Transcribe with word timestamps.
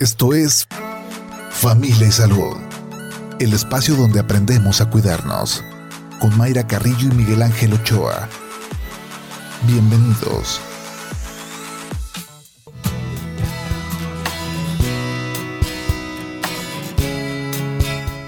Esto 0.00 0.34
es 0.34 0.66
Familia 1.50 2.08
y 2.08 2.10
Salud, 2.10 2.56
el 3.38 3.52
espacio 3.52 3.94
donde 3.94 4.18
aprendemos 4.18 4.80
a 4.80 4.90
cuidarnos, 4.90 5.62
con 6.20 6.36
Mayra 6.36 6.66
Carrillo 6.66 7.10
y 7.12 7.14
Miguel 7.14 7.42
Ángel 7.42 7.74
Ochoa. 7.74 8.28
Bienvenidos. 9.68 10.60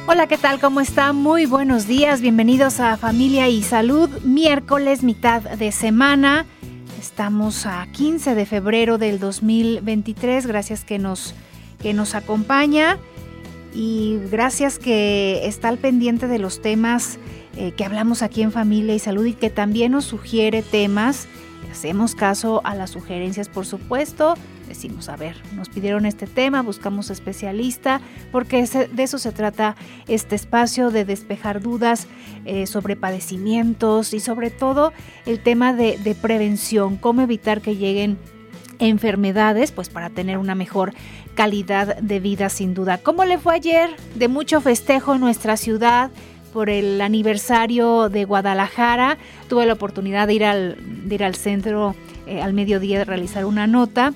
Hola, 0.06 0.28
¿qué 0.28 0.38
tal? 0.38 0.60
¿Cómo 0.60 0.80
está? 0.80 1.12
Muy 1.12 1.46
buenos 1.46 1.88
días. 1.88 2.20
Bienvenidos 2.20 2.78
a 2.78 2.96
Familia 2.96 3.48
y 3.48 3.64
Salud. 3.64 4.08
Miércoles, 4.22 5.02
mitad 5.02 5.42
de 5.42 5.72
semana. 5.72 6.46
Estamos 7.00 7.66
a 7.66 7.86
15 7.92 8.34
de 8.34 8.46
febrero 8.46 8.98
del 8.98 9.18
2023. 9.18 10.46
Gracias 10.46 10.84
que 10.84 10.98
nos, 10.98 11.34
que 11.86 11.94
nos 11.94 12.16
acompaña 12.16 12.98
y 13.72 14.18
gracias 14.28 14.80
que 14.80 15.46
está 15.46 15.68
al 15.68 15.78
pendiente 15.78 16.26
de 16.26 16.40
los 16.40 16.60
temas 16.60 17.20
eh, 17.56 17.70
que 17.76 17.84
hablamos 17.84 18.22
aquí 18.22 18.42
en 18.42 18.50
Familia 18.50 18.92
y 18.92 18.98
Salud 18.98 19.24
y 19.24 19.34
que 19.34 19.50
también 19.50 19.92
nos 19.92 20.04
sugiere 20.04 20.62
temas. 20.62 21.28
Hacemos 21.70 22.16
caso 22.16 22.60
a 22.64 22.74
las 22.74 22.90
sugerencias, 22.90 23.48
por 23.48 23.66
supuesto 23.66 24.34
decimos, 24.66 25.08
a 25.08 25.14
ver, 25.14 25.36
nos 25.54 25.68
pidieron 25.68 26.06
este 26.06 26.26
tema, 26.26 26.60
buscamos 26.60 27.10
especialista, 27.10 28.00
porque 28.32 28.66
de 28.66 29.02
eso 29.04 29.18
se 29.18 29.30
trata 29.30 29.76
este 30.08 30.34
espacio, 30.34 30.90
de 30.90 31.04
despejar 31.04 31.60
dudas 31.60 32.08
eh, 32.46 32.66
sobre 32.66 32.96
padecimientos 32.96 34.12
y 34.12 34.18
sobre 34.18 34.50
todo 34.50 34.92
el 35.24 35.38
tema 35.38 35.72
de, 35.72 35.98
de 35.98 36.16
prevención, 36.16 36.96
cómo 36.96 37.22
evitar 37.22 37.60
que 37.60 37.76
lleguen 37.76 38.18
enfermedades, 38.78 39.72
pues 39.72 39.88
para 39.88 40.10
tener 40.10 40.38
una 40.38 40.54
mejor 40.54 40.92
calidad 41.34 41.96
de 41.98 42.20
vida 42.20 42.48
sin 42.48 42.74
duda. 42.74 42.98
¿Cómo 42.98 43.24
le 43.24 43.38
fue 43.38 43.54
ayer? 43.54 43.90
De 44.14 44.28
mucho 44.28 44.60
festejo 44.60 45.14
en 45.14 45.20
nuestra 45.20 45.56
ciudad 45.56 46.10
por 46.52 46.70
el 46.70 47.00
aniversario 47.00 48.08
de 48.08 48.24
Guadalajara. 48.24 49.18
Tuve 49.48 49.66
la 49.66 49.74
oportunidad 49.74 50.26
de 50.26 50.34
ir 50.34 50.44
al, 50.44 50.76
de 51.08 51.14
ir 51.14 51.24
al 51.24 51.34
centro 51.34 51.94
eh, 52.26 52.42
al 52.42 52.54
mediodía 52.54 52.98
de 52.98 53.04
realizar 53.04 53.44
una 53.44 53.66
nota 53.66 54.12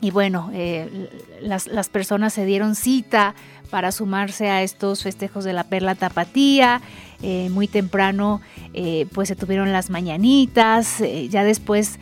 y 0.00 0.12
bueno, 0.12 0.50
eh, 0.52 1.08
las, 1.40 1.88
personas 1.88 2.32
se 2.32 2.44
dieron 2.44 2.76
cita 2.76 3.34
para 3.68 3.90
sumarse 3.90 4.48
a 4.48 4.62
estos 4.62 5.02
festejos 5.02 5.44
de 5.44 5.52
la 5.52 5.64
Perla 5.64 5.96
Tapatía. 5.96 6.80
Eh, 7.20 7.48
muy 7.50 7.66
temprano 7.66 8.40
eh, 8.74 9.06
pues 9.12 9.26
se 9.26 9.34
tuvieron 9.34 9.72
las 9.72 9.90
mañanitas, 9.90 11.02
ya 11.28 11.42
después 11.42 11.98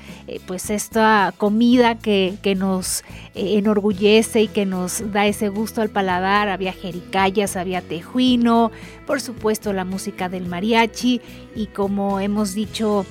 pues 0.47 0.69
esta 0.69 1.33
comida 1.39 1.95
que, 1.95 2.35
que 2.43 2.55
nos 2.55 3.03
enorgullece 3.35 4.43
y 4.43 4.49
que 4.49 4.67
nos 4.67 5.11
da 5.13 5.25
ese 5.25 5.49
gusto 5.49 5.81
al 5.81 5.89
paladar, 5.89 6.51
había 6.51 6.75
jericayas, 6.75 7.57
había 7.57 7.81
tejuino, 7.81 8.71
por 9.07 9.23
supuesto 9.23 9.73
la 9.73 9.87
música 9.87 10.29
del 10.29 10.49
mariachi. 10.49 11.23
Y 11.55 11.69
como 11.69 12.21
hemos 12.21 12.53
dicho 12.53 13.07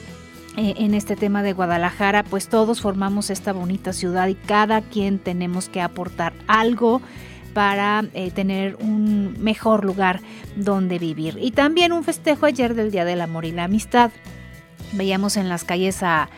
en 0.58 0.94
este 0.94 1.16
tema 1.16 1.44
de 1.44 1.53
Guadalajara, 1.53 2.23
pues 2.23 2.48
todos 2.48 2.81
formamos 2.81 3.30
esta 3.30 3.52
bonita 3.53 3.94
ciudad 3.94 4.28
y 4.28 4.36
cada 4.36 4.81
quien 4.81 5.20
tenemos 5.20 5.70
que 5.70 5.81
aportar 5.81 6.34
algo 6.48 7.02
para 7.53 8.06
eh, 8.14 8.31
tener 8.31 8.76
un 8.81 9.36
mejor 9.39 9.86
lugar 9.86 10.22
donde 10.56 11.00
vivir. 11.00 11.38
Y 11.42 11.52
también 11.52 11.94
un 11.94 12.03
festejo 12.03 12.45
ayer 12.45 12.76
del 12.76 12.92
Día 12.92 13.06
del 13.06 13.22
Amor 13.22 13.45
y 13.45 13.52
la 13.52 13.64
Amistad. 13.66 14.11
Veíamos 14.92 15.38
en 15.38 15.50
las 15.50 15.64
calles 15.64 16.03
a, 16.03 16.30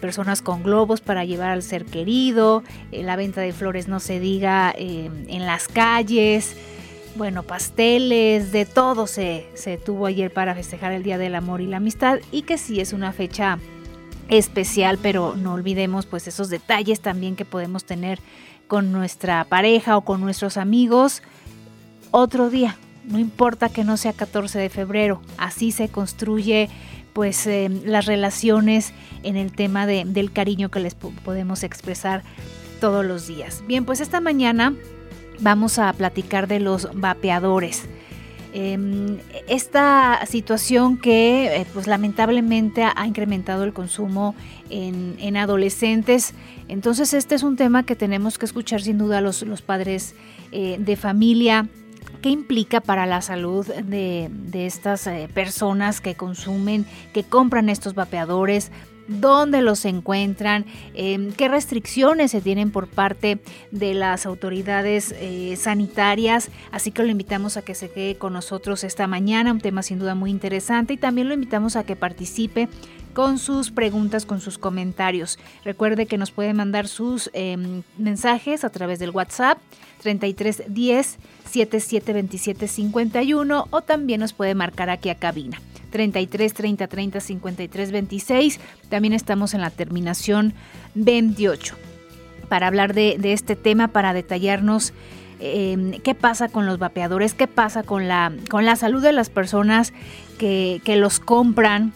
personas 0.00 0.42
con 0.42 0.62
globos 0.62 1.00
para 1.00 1.24
llevar 1.24 1.50
al 1.50 1.62
ser 1.62 1.86
querido, 1.86 2.62
eh, 2.92 3.02
la 3.02 3.16
venta 3.16 3.40
de 3.40 3.52
flores 3.52 3.88
no 3.88 4.00
se 4.00 4.20
diga 4.20 4.72
en 4.76 5.46
las 5.46 5.66
calles 5.66 6.54
bueno, 7.16 7.42
pasteles, 7.42 8.52
de 8.52 8.66
todo 8.66 9.06
se, 9.06 9.46
tuvo 9.84 10.06
ayer 10.06 10.32
para 10.32 10.54
festejar 10.54 10.92
el 10.92 11.02
Día 11.02 11.18
del 11.18 11.34
Amor 11.34 11.60
y 11.60 11.66
la 11.66 11.78
Amistad 11.78 12.18
y 12.30 12.42
que 12.42 12.58
sí 12.58 12.80
es 12.80 12.92
una 12.92 13.12
fecha 13.12 13.58
especial, 14.28 14.98
pero 15.00 15.34
no 15.36 15.54
olvidemos 15.54 16.06
pues 16.06 16.28
esos 16.28 16.50
detalles 16.50 17.00
también 17.00 17.36
que 17.36 17.44
podemos 17.44 17.84
tener 17.84 18.20
con 18.66 18.92
nuestra 18.92 19.44
pareja 19.44 19.96
o 19.96 20.02
con 20.02 20.20
nuestros 20.20 20.56
amigos 20.56 21.22
otro 22.10 22.50
día. 22.50 22.76
No 23.04 23.18
importa 23.18 23.68
que 23.68 23.84
no 23.84 23.96
sea 23.96 24.12
14 24.12 24.58
de 24.58 24.68
febrero, 24.68 25.22
así 25.38 25.70
se 25.70 25.88
construye 25.88 26.68
pues 27.12 27.46
eh, 27.46 27.70
las 27.84 28.04
relaciones 28.04 28.92
en 29.22 29.36
el 29.36 29.52
tema 29.52 29.86
del 29.86 30.32
cariño 30.32 30.70
que 30.70 30.80
les 30.80 30.94
podemos 30.94 31.62
expresar 31.62 32.22
todos 32.80 33.06
los 33.06 33.26
días. 33.26 33.62
Bien, 33.66 33.86
pues 33.86 34.00
esta 34.00 34.20
mañana 34.20 34.74
vamos 35.40 35.78
a 35.78 35.92
platicar 35.92 36.48
de 36.48 36.60
los 36.60 36.88
vapeadores. 36.94 37.88
Em, 38.58 39.18
esta 39.48 40.24
situación 40.24 40.96
que 40.96 41.60
eh, 41.60 41.66
pues 41.74 41.86
lamentablemente 41.86 42.84
ha 42.84 43.06
incrementado 43.06 43.64
el 43.64 43.74
consumo 43.74 44.34
en, 44.70 45.36
adolescentes. 45.36 46.32
Entonces 46.66 47.12
este 47.12 47.34
es 47.34 47.42
un 47.42 47.56
tema 47.56 47.84
que 47.84 47.94
tenemos 47.96 48.38
que 48.38 48.46
escuchar 48.46 48.80
sin 48.80 48.96
duda 48.96 49.20
los, 49.20 49.42
los 49.42 49.60
padres 49.60 50.14
eh, 50.52 50.76
de 50.78 50.96
familia. 50.96 51.68
¿Qué 52.22 52.30
implica 52.30 52.80
para 52.80 53.04
la 53.04 53.20
salud 53.20 53.66
de, 53.66 54.30
estas 54.54 55.06
eh, 55.06 55.28
personas 55.34 56.00
que 56.00 56.14
consumen, 56.14 56.86
que 57.12 57.24
compran 57.24 57.68
estos 57.68 57.94
vapeadores? 57.94 58.72
Dónde 59.08 59.62
los 59.62 59.84
encuentran, 59.84 60.66
em, 60.94 61.32
qué 61.32 61.48
restricciones 61.48 62.30
se 62.30 62.40
tienen 62.40 62.70
por 62.70 62.88
parte 62.88 63.38
de 63.70 63.94
las 63.94 64.26
autoridades 64.26 65.14
eh, 65.18 65.56
sanitarias. 65.56 66.50
Así 66.70 66.90
que 66.90 67.02
lo 67.02 67.08
invitamos 67.08 67.56
a 67.56 67.62
que 67.62 67.74
se 67.74 67.90
quede 67.90 68.16
con 68.16 68.32
nosotros 68.32 68.84
esta 68.84 69.06
mañana, 69.06 69.52
un 69.52 69.60
tema 69.60 69.82
sin 69.82 69.98
duda 69.98 70.14
muy 70.14 70.30
interesante 70.30 70.94
y 70.94 70.96
también 70.96 71.28
lo 71.28 71.34
invitamos 71.34 71.76
a 71.76 71.84
que 71.84 71.96
participe 71.96 72.68
con 73.14 73.38
sus 73.38 73.70
preguntas, 73.70 74.26
con 74.26 74.42
sus 74.42 74.58
comentarios. 74.58 75.38
Recuerde 75.64 76.04
que 76.04 76.18
nos 76.18 76.30
puede 76.30 76.52
mandar 76.52 76.86
sus 76.86 77.30
em, 77.32 77.82
mensajes 77.96 78.62
a 78.62 78.68
través 78.68 78.98
del 78.98 79.10
WhatsApp 79.10 79.58
3310 80.02 81.18
7727 81.46 82.68
51 82.68 83.68
o 83.70 83.80
también 83.80 84.20
nos 84.20 84.34
puede 84.34 84.54
marcar 84.54 84.90
aquí 84.90 85.08
a 85.08 85.14
cabina 85.14 85.58
33 85.96 86.52
30 86.52 86.86
30 86.88 87.20
53 87.20 87.90
26. 87.90 88.60
También 88.90 89.14
estamos 89.14 89.54
en 89.54 89.62
la 89.62 89.70
terminación 89.70 90.52
28 90.94 91.74
para 92.50 92.66
hablar 92.66 92.92
de, 92.92 93.18
este 93.22 93.56
tema, 93.56 93.88
para 93.88 94.12
detallarnos 94.12 94.92
em, 95.40 95.92
qué 96.02 96.14
pasa 96.14 96.48
con 96.48 96.66
los 96.66 96.78
vapeadores, 96.78 97.32
qué 97.32 97.46
pasa 97.46 97.82
con 97.82 98.08
la, 98.08 98.30
con 98.50 98.66
la 98.66 98.76
salud 98.76 99.02
de 99.02 99.12
las 99.12 99.30
personas 99.30 99.94
que, 100.38 100.82
que 100.84 100.96
los 100.96 101.18
compran, 101.18 101.94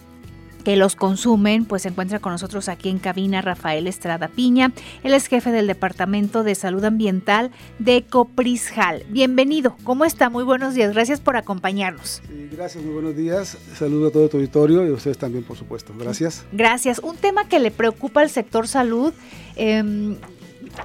que 0.65 0.77
los 0.77 0.97
consumen, 0.97 1.65
pues 1.65 1.83
se 1.83 1.89
encuentra 1.89 2.19
con 2.19 2.33
nosotros 2.33 2.69
aquí 2.69 2.89
en 2.89 2.99
cabina 2.99 3.43
Rafael 3.43 3.87
Estrada 3.87 4.29
Piña. 4.29 4.73
Él 5.03 5.15
es 5.15 5.27
jefe 5.27 5.51
del 5.51 5.67
Departamento 5.67 6.43
de 6.43 6.55
Salud 6.55 6.85
Ambiental 6.85 7.51
de 7.79 8.03
Coprisjal. 8.03 9.05
Bienvenido, 9.09 9.77
¿cómo 9.85 10.05
está? 10.05 10.31
Muy 10.31 10.45
buenos 10.45 10.75
días, 10.75 10.93
gracias 10.93 11.21
por 11.21 11.37
acompañarnos. 11.37 12.23
Sí, 12.27 12.49
gracias, 12.53 12.85
muy 12.85 12.95
buenos 12.95 13.17
días. 13.17 13.59
Saludo 13.77 14.09
a 14.09 14.11
todo 14.11 14.29
tu 14.29 14.37
auditorio 14.37 14.87
y 14.87 14.91
a 14.91 14.93
ustedes 14.93 15.19
también, 15.19 15.45
por 15.45 15.57
supuesto. 15.57 15.93
Gracias. 15.99 16.45
Gracias. 16.53 16.99
Un 17.01 17.17
tema 17.17 17.49
que 17.49 17.59
le 17.59 17.71
preocupa 17.71 18.21
al 18.21 18.31
sector 18.31 18.69
salud. 18.69 19.13
Em, 19.57 20.17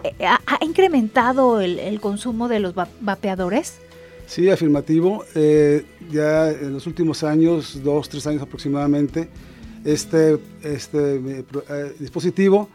eh, 0.04 0.26
¿Ha 0.26 0.58
incrementado 0.62 1.62
el, 1.62 2.00
consumo 2.00 2.48
de 2.48 2.60
los 2.60 2.74
vapeadores? 2.74 3.80
Sí, 4.28 4.50
afirmativo. 4.50 5.24
Eh, 5.36 5.86
ya 6.12 6.50
en 6.50 6.74
los 6.74 6.88
últimos 6.88 7.24
años, 7.24 7.84
dos, 7.84 8.10
tres 8.10 8.26
años 8.28 8.42
aproximadamente, 8.42 9.30
este, 9.86 10.40
este 10.64 11.46
eh, 11.70 11.96
dispositivo 12.00 12.68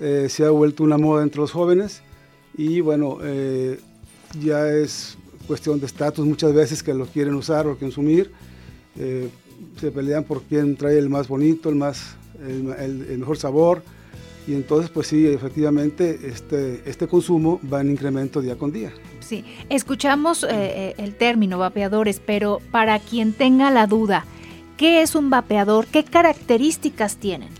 eh, 0.00 0.28
se 0.30 0.44
ha 0.44 0.50
vuelto 0.50 0.84
una 0.84 0.96
moda 0.96 1.24
entre 1.24 1.40
los 1.40 1.50
jóvenes 1.50 2.02
y 2.56 2.80
bueno, 2.80 3.18
eh, 3.22 3.80
ya 4.40 4.68
es 4.68 5.18
cuestión 5.46 5.80
de 5.80 5.86
estatus 5.86 6.24
muchas 6.24 6.54
veces 6.54 6.82
que 6.82 6.94
lo 6.94 7.06
quieren 7.06 7.34
usar 7.34 7.66
o 7.66 7.76
consumir. 7.76 8.30
se 8.94 9.90
pelean 9.90 10.24
por 10.24 10.42
quién 10.42 10.76
trae 10.76 10.98
el 10.98 11.08
más 11.08 11.28
bonito, 11.28 11.68
el, 11.68 11.76
más, 11.76 12.14
el, 12.46 13.18
mejor 13.18 13.36
sabor. 13.36 13.82
Y 14.46 14.54
entonces, 14.54 14.90
pues 14.90 15.06
sí, 15.06 15.26
efectivamente, 15.26 16.18
este, 16.24 16.82
este 16.84 17.06
consumo 17.06 17.60
va 17.72 17.80
en 17.80 17.90
incremento 17.90 18.40
día 18.40 18.56
con 18.56 18.70
día. 18.72 18.92
Sí, 19.20 19.44
escuchamos 19.70 20.44
el 20.44 21.14
término 21.14 21.58
vapeadores, 21.58 22.20
pero 22.24 22.60
para 22.70 22.98
quien 22.98 23.32
tenga 23.32 23.70
la 23.70 23.86
duda, 23.86 24.26
¿Qué 24.82 25.00
es 25.00 25.14
un 25.14 25.30
vapeador? 25.30 25.86
¿Qué 25.86 26.02
características 26.02 27.14
tienen? 27.14 27.50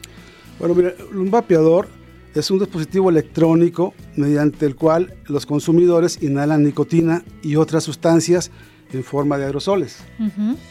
Bueno, 0.59 0.75
mira, 0.75 0.93
un 1.15 1.31
vapeador 1.31 1.87
es 2.35 2.51
un 2.51 2.59
dispositivo 2.59 3.11
electrónico 3.11 3.95
mediante 4.17 4.67
el 4.67 4.75
cual 4.75 5.15
los 5.27 5.47
consumidores 5.47 6.21
inhalan 6.21 6.65
nicotina 6.65 7.23
y 7.41 7.55
otras 7.55 7.85
sustancias 7.85 8.51
en 8.93 9.05
forma 9.05 9.39
de 9.39 9.45
aerosoles. 9.45 9.99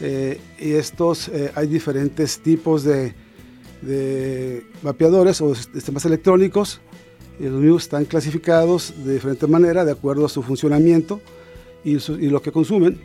Eh, 0.02 0.42
y 0.60 0.72
estos, 0.72 1.28
eh, 1.28 1.50
hay 1.54 1.68
diferentes 1.68 2.40
tipos 2.40 2.84
de, 2.84 3.14
vapeadores 4.82 5.40
o 5.40 5.54
sistemas 5.54 6.04
electrónicos. 6.04 6.82
los 7.40 7.62
mismos 7.62 7.84
están 7.84 8.04
clasificados 8.04 8.92
de 9.06 9.14
diferente 9.14 9.46
manera 9.46 9.86
de 9.86 9.92
acuerdo 9.92 10.26
a 10.26 10.28
su 10.28 10.42
funcionamiento 10.42 11.22
y, 11.82 11.96
lo 12.28 12.42
que 12.42 12.52
consumen. 12.52 13.00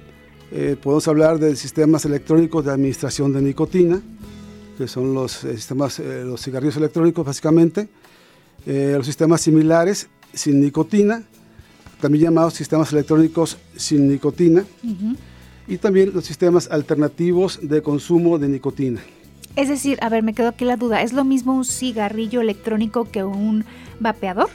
Podemos 0.82 1.08
hablar 1.08 1.40
de 1.40 1.56
sistemas 1.56 2.06
electrónicos 2.06 2.66
de 2.66 2.72
administración 2.72 3.34
de 3.34 3.42
nicotina, 3.42 4.02
que 4.78 4.88
son 4.88 5.14
los 5.14 5.32
sistemas, 5.32 6.00
los 6.00 6.42
cigarrillos 6.42 6.78
electrónicos 6.78 7.26
básicamente, 7.26 7.90
los 8.66 9.06
sistemas 9.06 9.42
similares 9.42 10.10
sin 10.34 10.62
nicotina, 10.62 11.24
también 12.00 12.26
llamados 12.26 12.54
sistemas 12.54 12.92
electrónicos 12.94 13.58
sin 13.76 14.08
nicotina, 14.08 14.66
y 15.68 15.78
también 15.78 16.12
los 16.14 16.26
sistemas 16.26 16.70
alternativos 16.72 17.60
de 17.62 17.82
consumo 17.82 18.38
de 18.38 18.48
nicotina. 18.48 19.02
Es 19.56 19.70
decir, 19.70 19.98
a 20.02 20.10
ver, 20.10 20.24
me 20.24 20.34
quedo 20.34 20.50
aquí 20.50 20.66
la 20.66 20.78
duda, 20.78 21.02
¿es 21.02 21.14
lo 21.14 21.24
mismo 21.24 21.56
un 21.56 21.66
cigarrillo 21.66 22.42
electrónico 22.42 23.06
que 23.06 23.24
un 23.24 23.66
vapeador? 24.00 24.50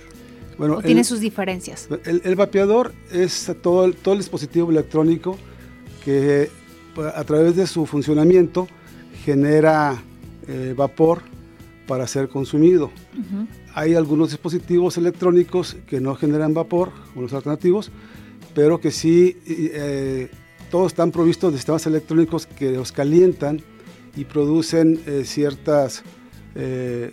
Bueno, 0.56 0.76
¿O 0.76 0.82
tiene 0.82 1.02
sus 1.02 1.20
diferencias? 1.20 1.88
El, 2.04 2.36
vapeador 2.36 2.92
es 3.10 3.50
todo 3.62 3.84
el, 3.84 3.96
todo 3.96 4.14
el 4.14 4.20
dispositivo 4.20 4.70
electrónico 4.70 5.36
que 6.04 6.50
a 7.14 7.24
través 7.24 7.56
de 7.56 7.66
su 7.66 7.86
funcionamiento 7.86 8.68
genera 9.24 10.02
eh, 10.46 10.74
vapor 10.76 11.22
para 11.86 12.06
ser 12.06 12.28
consumido. 12.28 12.90
Hay 13.74 13.94
algunos 13.94 14.30
dispositivos 14.30 14.96
electrónicos 14.98 15.76
que 15.86 16.00
no 16.00 16.14
generan 16.14 16.54
vapor, 16.54 16.90
los 17.14 17.32
alternativos, 17.32 17.90
pero 18.54 18.80
que 18.80 18.90
sí, 18.90 19.36
eh, 19.46 20.30
todos 20.70 20.92
están 20.92 21.10
provistos 21.10 21.52
de 21.52 21.58
sistemas 21.58 21.86
electrónicos 21.86 22.46
que 22.46 22.72
los 22.72 22.92
calientan 22.92 23.60
y 24.16 24.24
producen 24.24 25.00
eh, 25.06 25.22
ciertas 25.24 26.02
eh, 26.54 27.12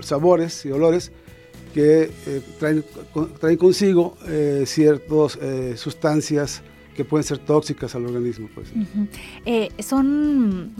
sabores 0.00 0.64
y 0.64 0.70
olores 0.70 1.12
que 1.72 2.10
traen, 2.60 2.84
traen, 3.40 3.56
consigo 3.56 4.16
ciertas 4.64 5.38
sustancias 5.74 6.62
que 6.94 7.04
pueden 7.04 7.24
ser 7.24 7.38
tóxicas 7.38 7.94
al 7.94 8.06
organismo. 8.06 8.48
Pues. 8.54 8.68
son 9.84 10.72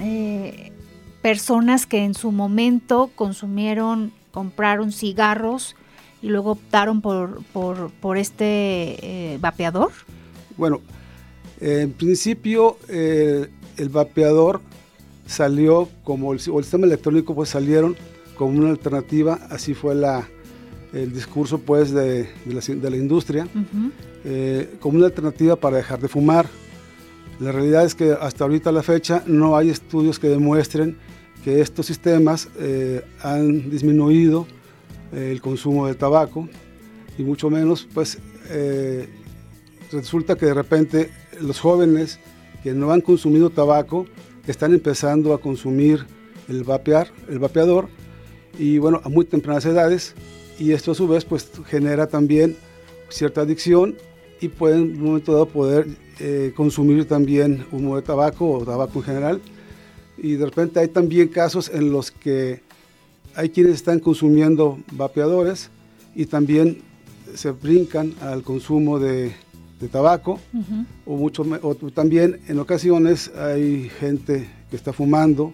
personas 1.24 1.86
que 1.86 2.04
en 2.04 2.12
su 2.12 2.32
momento 2.32 3.10
consumieron, 3.14 4.12
compraron 4.30 4.92
cigarros 4.92 5.74
y 6.24 6.28
luego 6.28 6.52
optaron 6.52 7.00
por, 7.00 7.42
por, 7.52 8.16
este 8.18 9.34
eh, 9.34 9.38
vapeador? 9.40 9.90
Bueno, 10.56 10.80
en 11.60 11.92
principio 11.92 12.78
eh, 12.88 13.48
el 13.76 13.88
vapeador 13.88 14.60
salió 15.26 15.88
como 16.02 16.32
el, 16.32 16.40
o 16.50 16.58
el 16.58 16.64
sistema 16.64 16.86
electrónico 16.86 17.34
pues 17.34 17.48
salieron 17.48 17.96
como 18.36 18.58
una 18.58 18.70
alternativa, 18.70 19.38
así 19.50 19.72
fue 19.72 19.94
la, 19.94 20.28
el 20.94 21.12
discurso 21.12 21.58
pues 21.58 21.90
de, 21.90 22.28
de, 22.44 22.90
la, 22.90 22.96
industria, 22.96 23.48
eh, 24.24 24.76
como 24.80 24.98
una 24.98 25.06
alternativa 25.06 25.56
para 25.56 25.78
dejar 25.78 26.00
de 26.00 26.08
fumar. 26.08 26.48
La 27.40 27.50
realidad 27.50 27.84
es 27.84 27.94
que 27.94 28.12
hasta 28.12 28.44
ahorita 28.44 28.70
la 28.70 28.82
fecha 28.82 29.24
no 29.26 29.56
hay 29.56 29.70
estudios 29.70 30.18
que 30.18 30.28
demuestren 30.28 30.96
que 31.44 31.60
estos 31.60 31.86
sistemas 31.86 32.48
eh, 32.58 33.02
han 33.20 33.68
disminuido 33.70 34.46
eh, 35.12 35.30
el 35.32 35.40
consumo 35.40 35.86
de 35.86 35.94
tabaco 35.94 36.48
y 37.18 37.22
mucho 37.22 37.50
menos, 37.50 37.86
pues 37.92 38.18
eh, 38.50 39.08
resulta 39.92 40.36
que 40.36 40.46
de 40.46 40.54
repente 40.54 41.10
los 41.40 41.60
jóvenes 41.60 42.18
que 42.62 42.72
no 42.72 42.92
han 42.92 43.00
consumido 43.00 43.50
tabaco 43.50 44.06
están 44.46 44.72
empezando 44.72 45.34
a 45.34 45.40
consumir 45.40 46.06
el 46.48 46.64
vapear, 46.64 47.08
el 47.28 47.38
vapeador 47.38 47.88
y 48.58 48.78
bueno, 48.78 49.00
a 49.04 49.08
muy 49.08 49.24
tempranas 49.24 49.66
edades 49.66 50.14
y 50.58 50.72
esto 50.72 50.92
a 50.92 50.94
su 50.94 51.08
vez 51.08 51.24
pues 51.24 51.50
genera 51.66 52.06
también 52.06 52.56
cierta 53.08 53.42
adicción 53.42 53.96
y 54.40 54.48
pueden 54.48 54.82
en 54.82 54.96
un 54.96 55.04
momento 55.04 55.32
dado 55.32 55.46
poder 55.46 55.86
consumir 56.54 57.06
también 57.06 57.66
humo 57.72 57.96
de 57.96 58.02
tabaco 58.02 58.50
o 58.50 58.64
tabaco 58.64 59.00
en 59.00 59.04
general. 59.04 59.40
Y 60.16 60.34
de 60.34 60.44
repente 60.44 60.80
hay 60.80 60.88
también 60.88 61.28
casos 61.28 61.70
en 61.72 61.90
los 61.90 62.10
que 62.10 62.62
hay 63.34 63.50
quienes 63.50 63.74
están 63.74 63.98
consumiendo 63.98 64.78
vapeadores 64.92 65.70
y 66.14 66.26
también 66.26 66.82
se 67.34 67.50
brincan 67.50 68.14
al 68.20 68.42
consumo 68.42 68.98
de, 68.98 69.32
tabaco. 69.90 70.40
O, 71.04 71.16
mucho, 71.16 71.44
o 71.60 71.74
también 71.74 72.40
en 72.48 72.58
ocasiones 72.58 73.30
hay 73.36 73.90
gente 74.00 74.48
que 74.70 74.76
está 74.76 74.94
fumando 74.94 75.52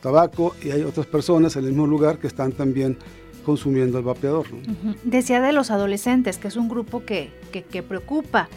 tabaco 0.00 0.54
y 0.62 0.70
hay 0.70 0.82
otras 0.82 1.06
personas 1.06 1.56
en 1.56 1.64
el 1.64 1.70
mismo 1.70 1.86
lugar 1.86 2.18
que 2.18 2.28
están 2.28 2.52
también 2.52 2.96
consumiendo 3.44 3.98
el 3.98 4.04
vapeador. 4.04 4.46
Decía 5.04 5.40
de 5.40 5.52
los 5.52 5.70
adolescentes, 5.70 6.38
que 6.38 6.48
es 6.48 6.56
un 6.56 6.68
grupo 6.68 7.04
que, 7.04 7.30
que, 7.52 7.62
que, 7.62 7.82
preocupa. 7.82 8.48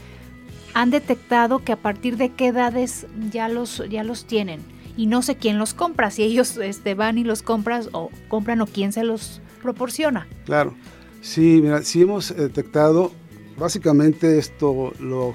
¿Han 0.73 0.91
detectado 0.91 1.59
que 1.59 1.71
a 1.71 1.77
partir 1.77 2.17
de 2.17 2.29
qué 2.29 2.47
edades 2.47 3.07
ya 3.31 3.47
los, 3.49 3.83
ya 3.89 4.03
los 4.03 4.25
tienen? 4.25 4.61
y 4.97 5.07
no 5.07 5.21
sé 5.21 5.35
quién 5.35 5.57
los 5.57 5.73
compra, 5.73 6.11
si 6.11 6.23
ellos 6.23 6.57
este, 6.57 6.93
van 6.93 7.17
y 7.17 7.23
los 7.23 7.41
compran 7.41 7.83
o 7.91 8.09
compran 8.27 8.61
o 8.61 8.67
quién 8.67 8.91
se 8.91 9.03
los 9.03 9.41
proporciona. 9.61 10.27
Claro, 10.45 10.73
sí, 11.21 11.59
mira, 11.61 11.83
sí 11.83 12.01
hemos 12.01 12.35
detectado, 12.35 13.11
básicamente 13.57 14.37
esto 14.37 14.93
lo, 14.99 15.33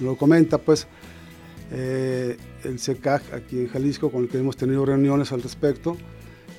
lo, 0.00 0.16
comenta 0.16 0.58
pues 0.58 0.86
eh, 1.70 2.36
el 2.64 2.78
SECAG 2.78 3.22
aquí 3.34 3.60
en 3.60 3.68
Jalisco 3.68 4.10
con 4.10 4.24
el 4.24 4.28
que 4.28 4.38
hemos 4.38 4.56
tenido 4.56 4.84
reuniones 4.84 5.32
al 5.32 5.42
respecto, 5.42 5.96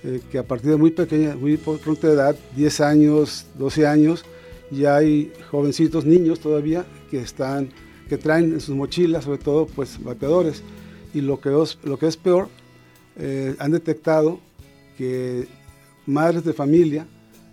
eh, 0.04 0.22
que 0.32 0.38
a 0.38 0.44
partir 0.44 0.72
de 0.72 0.78
muy 0.78 0.92
pequeña, 0.92 1.36
muy 1.36 1.58
pronta 1.58 2.08
edad, 2.08 2.36
10 2.56 2.82
años, 2.82 3.46
12 3.58 3.86
años, 3.86 4.24
ya 4.72 4.96
hay 4.96 5.34
jovencitos, 5.52 6.06
niños 6.06 6.40
todavía, 6.40 6.86
que 7.12 7.20
están, 7.20 7.70
que 8.08 8.18
traen 8.18 8.54
en 8.54 8.62
sus 8.62 8.76
mochilas, 8.76 9.26
sobre 9.26 9.40
todo, 9.40 9.66
pues 9.66 10.02
vapeadores 10.02 10.64
y 11.14 11.22
lo 11.22 11.42
que 11.42 11.50
es, 11.62 11.78
lo 11.84 12.00
que 12.00 12.08
es 12.08 12.16
peor, 12.16 12.48
eh, 13.18 13.56
han 13.60 13.72
detectado 13.72 14.40
que 14.98 15.48
madres 16.06 16.46
de 16.46 16.54
familia 16.54 17.06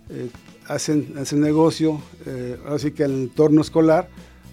eh, 0.09 0.29
hacen, 0.67 1.15
hacen 1.17 1.41
negocio, 1.41 2.01
así 2.67 2.91
que 2.91 3.03
en 3.03 3.11
el 3.11 3.21
entorno 3.23 3.61
escolar, 3.61 4.09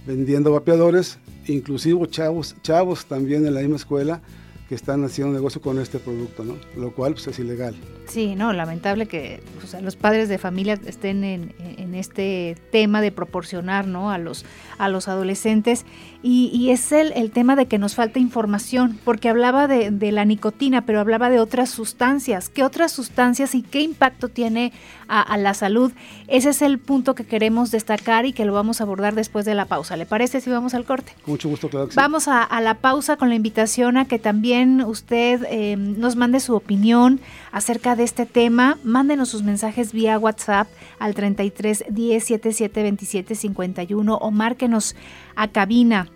vendiendo 0.07 0.53
vapeadores, 0.53 1.19
inclusive 1.47 2.09
chavos, 2.09 2.57
chavos 2.63 3.07
también 3.07 3.47
en 3.47 3.55
la 3.55 3.61
misma 3.61 3.77
escuela 3.77 4.23
que 4.69 4.75
están 4.75 5.05
haciendo 5.05 5.35
negocio 5.35 5.61
con 5.61 5.79
este 5.79 5.99
producto, 5.99 6.45
¿no? 6.45 6.57
Lo 6.77 6.93
cual 6.93 7.13
pues, 7.13 7.27
es 7.27 7.39
ilegal. 7.39 7.75
Sí, 8.07 8.35
no, 8.35 8.53
lamentable 8.53 9.07
que 9.07 9.43
los 9.83 9.97
padres 9.97 10.29
de 10.29 10.39
familia 10.39 10.79
estén 10.87 11.25
en, 11.25 11.55
en, 11.59 11.95
este 11.95 12.57
tema 12.71 13.01
de 13.01 13.13
proporcionar, 13.13 13.87
¿no? 13.87 14.11
A 14.11 14.19
los, 14.19 14.45
a 14.79 14.89
los 14.89 15.09
adolescentes 15.09 15.85
y, 16.27 16.71
es 16.71 16.91
el, 16.91 17.13
el, 17.13 17.31
tema 17.31 17.55
de 17.55 17.67
que 17.67 17.77
nos 17.77 17.95
falta 17.95 18.19
información, 18.19 18.99
porque 19.05 19.29
hablaba 19.29 19.69
de, 19.69 19.91
la 20.11 20.25
nicotina, 20.25 20.87
pero 20.87 20.99
hablaba 20.99 21.29
de 21.29 21.39
otras 21.39 21.69
sustancias. 21.69 22.49
¿Qué 22.49 22.65
otras 22.65 22.93
sustancias 22.93 23.55
y 23.55 23.61
qué 23.61 23.83
impacto 23.83 24.31
tiene 24.31 24.73
a, 25.07 25.37
la 25.37 25.53
salud? 25.53 25.93
Ese 26.27 26.49
es 26.49 26.63
el 26.63 26.79
punto 26.79 27.15
que 27.15 27.27
queremos 27.27 27.71
destacar 27.71 28.25
y 28.25 28.33
que 28.33 28.47
lo 28.47 28.55
vamos 28.55 28.81
a 28.81 28.85
abordar 28.85 29.15
después 29.15 29.45
de 29.45 29.55
la 29.55 29.67
pausa. 29.67 29.99
¿Le 29.99 30.07
parece 30.07 30.41
si 30.41 30.49
vamos 30.49 30.73
al 30.73 30.87
corte? 30.87 31.13
mucho 31.27 31.51
gusto, 31.51 31.69
claro. 31.69 31.91
Vamos 31.95 32.27
a, 32.27 32.49
la 32.63 32.77
pausa 32.77 33.19
con 33.19 33.29
la 33.29 33.35
invitación 33.35 33.99
a 33.99 34.07
que 34.07 34.19
también 34.19 34.81
usted 34.81 35.45
eh, 35.51 35.77
nos 35.77 36.17
mande 36.17 36.41
su 36.41 36.55
opinión 36.55 37.21
acerca 37.53 37.97
de 37.97 38.05
este 38.05 38.25
tema. 38.25 38.79
Mándenos 38.83 39.29
sus 39.29 39.43
mensajes 39.43 39.93
vía 39.93 40.19
WhatsApp 40.19 40.69
al 40.99 41.15
33 41.15 41.85
10 41.91 42.25
77 42.25 42.83
27 42.83 43.35
51 43.35 44.15
o 44.15 44.31
márquenos 44.31 44.97
a 45.37 45.49
cabina 45.49 46.09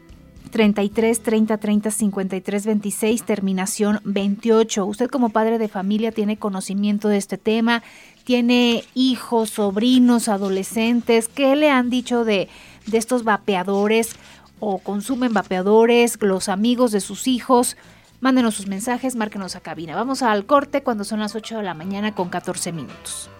33 0.48 1.22
30 1.22 1.58
30 1.58 1.90
53 1.90 2.66
26, 2.66 3.22
terminación 3.24 4.00
28. 4.04 4.84
Usted 4.86 5.08
como 5.08 5.30
padre 5.30 5.58
de 5.58 5.68
familia 5.68 6.12
tiene 6.12 6.38
conocimiento 6.38 7.08
de 7.08 7.16
este 7.16 7.38
tema, 7.38 7.82
tiene 8.24 8.84
hijos, 8.94 9.50
sobrinos, 9.50 10.28
adolescentes. 10.28 11.28
¿Qué 11.28 11.56
le 11.56 11.70
han 11.70 11.90
dicho 11.90 12.24
de, 12.24 12.48
de 12.86 12.98
estos 12.98 13.24
vapeadores 13.24 14.16
o 14.60 14.78
consumen 14.78 15.32
vapeadores, 15.32 16.18
los 16.20 16.48
amigos 16.48 16.92
de 16.92 17.00
sus 17.00 17.26
hijos? 17.26 17.76
Mándenos 18.20 18.56
sus 18.56 18.66
mensajes, 18.66 19.14
márquenos 19.14 19.54
a 19.54 19.60
cabina. 19.60 19.94
Vamos 19.94 20.22
al 20.22 20.44
corte 20.44 20.82
cuando 20.82 21.04
son 21.04 21.20
las 21.20 21.36
8 21.36 21.58
de 21.58 21.62
la 21.62 21.74
mañana 21.74 22.14
con 22.14 22.28
14 22.28 22.72
minutos. 22.72 23.30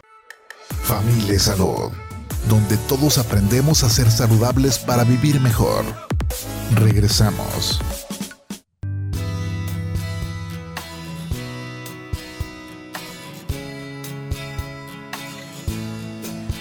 Familia 0.82 1.38
Salud, 1.38 1.90
donde 2.48 2.76
todos 2.88 3.18
aprendemos 3.18 3.82
a 3.84 3.90
ser 3.90 4.10
saludables 4.10 4.78
para 4.78 5.04
vivir 5.04 5.40
mejor. 5.40 6.07
Regresamos. 6.74 7.80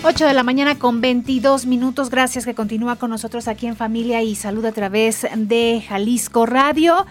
8 0.09 0.25
de 0.25 0.33
la 0.33 0.43
mañana 0.43 0.79
con 0.79 1.01
22 1.01 1.65
minutos. 1.65 2.09
Gracias 2.09 2.45
que 2.45 2.55
continúa 2.55 2.95
con 2.95 3.09
nosotros 3.09 3.49
aquí 3.49 3.67
en 3.67 3.75
Familia 3.75 4.23
y 4.23 4.35
Salud 4.35 4.63
a 4.63 4.71
través 4.71 5.27
de 5.35 5.83
Jalisco 5.85 6.45
Radio. 6.45 7.05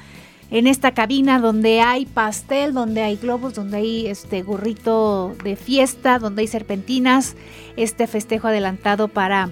en 0.51 0.67
esta 0.67 0.95
cabina 0.95 1.39
donde 1.39 1.81
hay 1.83 2.07
pastel, 2.07 2.73
donde 2.73 3.03
hay 3.03 3.17
globos, 3.17 3.53
donde 3.53 3.79
hay 3.79 4.07
este 4.07 4.43
gorrito 4.43 5.35
de 5.45 5.57
fiesta, 5.57 6.19
donde 6.19 6.43
hay 6.43 6.49
serpentinas, 6.49 7.35
este 7.77 8.07
festejo 8.07 8.49
adelantado 8.49 9.09
para 9.09 9.51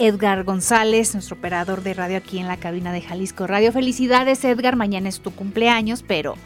Edgar 0.00 0.44
González, 0.44 1.12
nuestro 1.12 1.36
operador 1.36 1.82
de 1.82 1.92
radio 1.92 2.16
aquí 2.16 2.38
en 2.38 2.48
la 2.48 2.56
cabina 2.56 2.90
de 2.90 3.02
Jalisco 3.02 3.46
Radio. 3.46 3.70
Felicidades 3.70 4.42
Edgar, 4.46 4.74
mañana 4.74 5.10
es 5.10 5.20
tu 5.20 5.30
cumpleaños, 5.30 6.02
pero 6.02 6.36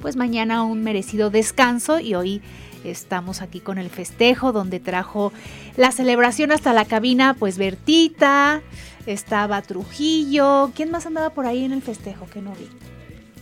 pues 0.00 0.14
mañana 0.14 0.62
un 0.62 0.84
merecido 0.84 1.28
descanso 1.28 1.98
y 1.98 2.14
hoy 2.14 2.40
estamos 2.84 3.42
aquí 3.42 3.58
con 3.58 3.78
el 3.78 3.90
festejo 3.90 4.52
donde 4.52 4.78
trajo 4.78 5.32
la 5.76 5.90
celebración 5.90 6.52
hasta 6.52 6.72
la 6.72 6.84
cabina, 6.84 7.34
pues 7.34 7.58
Bertita, 7.58 8.62
estaba 9.06 9.60
Trujillo, 9.62 10.70
¿quién 10.76 10.92
más 10.92 11.04
andaba 11.04 11.30
por 11.30 11.46
ahí 11.46 11.64
en 11.64 11.72
el 11.72 11.82
festejo 11.82 12.26
que 12.32 12.40
no 12.40 12.52
vi? 12.52 12.68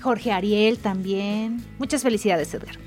Jorge 0.01 0.33
Ariel 0.33 0.79
también. 0.79 1.63
Muchas 1.79 2.03
felicidades, 2.03 2.55
Edgar. 2.55 2.79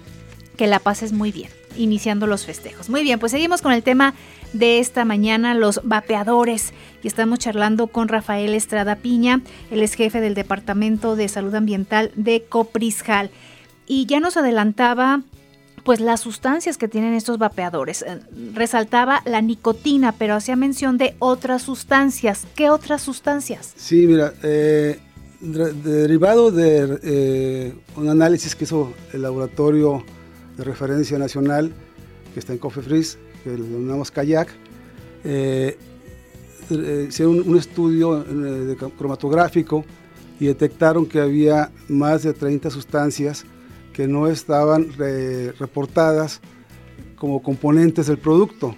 Que 0.57 0.65
la 0.65 0.79
pases 0.79 1.13
muy 1.13 1.31
bien, 1.31 1.51
iniciando 1.77 2.27
los 2.27 2.45
festejos. 2.45 2.89
Muy 2.89 3.03
bien, 3.03 3.19
pues 3.19 3.31
seguimos 3.31 3.61
con 3.61 3.71
el 3.71 3.83
tema 3.83 4.13
de 4.53 4.79
esta 4.79 5.05
mañana, 5.05 5.53
los 5.53 5.81
vapeadores. 5.83 6.73
Y 7.03 7.07
estamos 7.07 7.39
charlando 7.39 7.87
con 7.87 8.07
Rafael 8.07 8.53
Estrada 8.53 8.97
Piña, 8.97 9.41
el 9.71 9.81
ex 9.81 9.93
jefe 9.93 10.21
del 10.21 10.33
Departamento 10.33 11.15
de 11.15 11.27
Salud 11.27 11.53
Ambiental 11.55 12.11
de 12.15 12.43
Coprisjal. 12.43 13.31
Y 13.87 14.05
ya 14.05 14.19
nos 14.19 14.37
adelantaba 14.37 15.21
pues 15.83 15.99
las 15.99 16.21
sustancias 16.21 16.77
que 16.77 16.87
tienen 16.87 17.13
estos 17.13 17.37
vapeadores. 17.37 18.03
Eh, 18.03 18.19
resaltaba 18.53 19.21
la 19.25 19.41
nicotina, 19.41 20.11
pero 20.11 20.35
hacía 20.35 20.55
mención 20.55 20.97
de 20.97 21.15
otras 21.19 21.63
sustancias. 21.63 22.45
¿Qué 22.55 22.69
otras 22.69 23.01
sustancias? 23.01 23.73
Sí, 23.75 24.05
mira, 24.07 24.33
eh, 24.43 24.99
derivado 25.41 26.51
de 26.51 26.99
eh, 27.03 27.73
un 27.95 28.09
análisis 28.09 28.55
que 28.55 28.65
hizo 28.65 28.93
el 29.11 29.23
laboratorio 29.23 30.03
de 30.57 30.63
referencia 30.63 31.17
nacional 31.17 31.71
que 32.33 32.39
está 32.39 32.53
en 32.53 32.59
Cofefris, 32.59 33.17
que 33.43 33.57
lo 33.57 33.63
denominamos 33.63 34.11
Kayak, 34.11 34.49
eh, 35.23 35.77
eh, 36.69 37.05
hicieron 37.09 37.41
un, 37.47 37.57
estudio 37.57 38.25
cromatográfico 38.97 39.83
y 40.39 40.45
detectaron 40.45 41.05
que 41.05 41.19
había 41.19 41.71
más 41.89 42.23
de 42.23 42.33
30 42.33 42.69
sustancias 42.69 43.45
que 43.93 44.07
no 44.07 44.27
estaban 44.27 44.87
reportadas 45.59 46.39
como 47.15 47.43
componentes 47.43 48.07
del 48.07 48.17
producto 48.17 48.75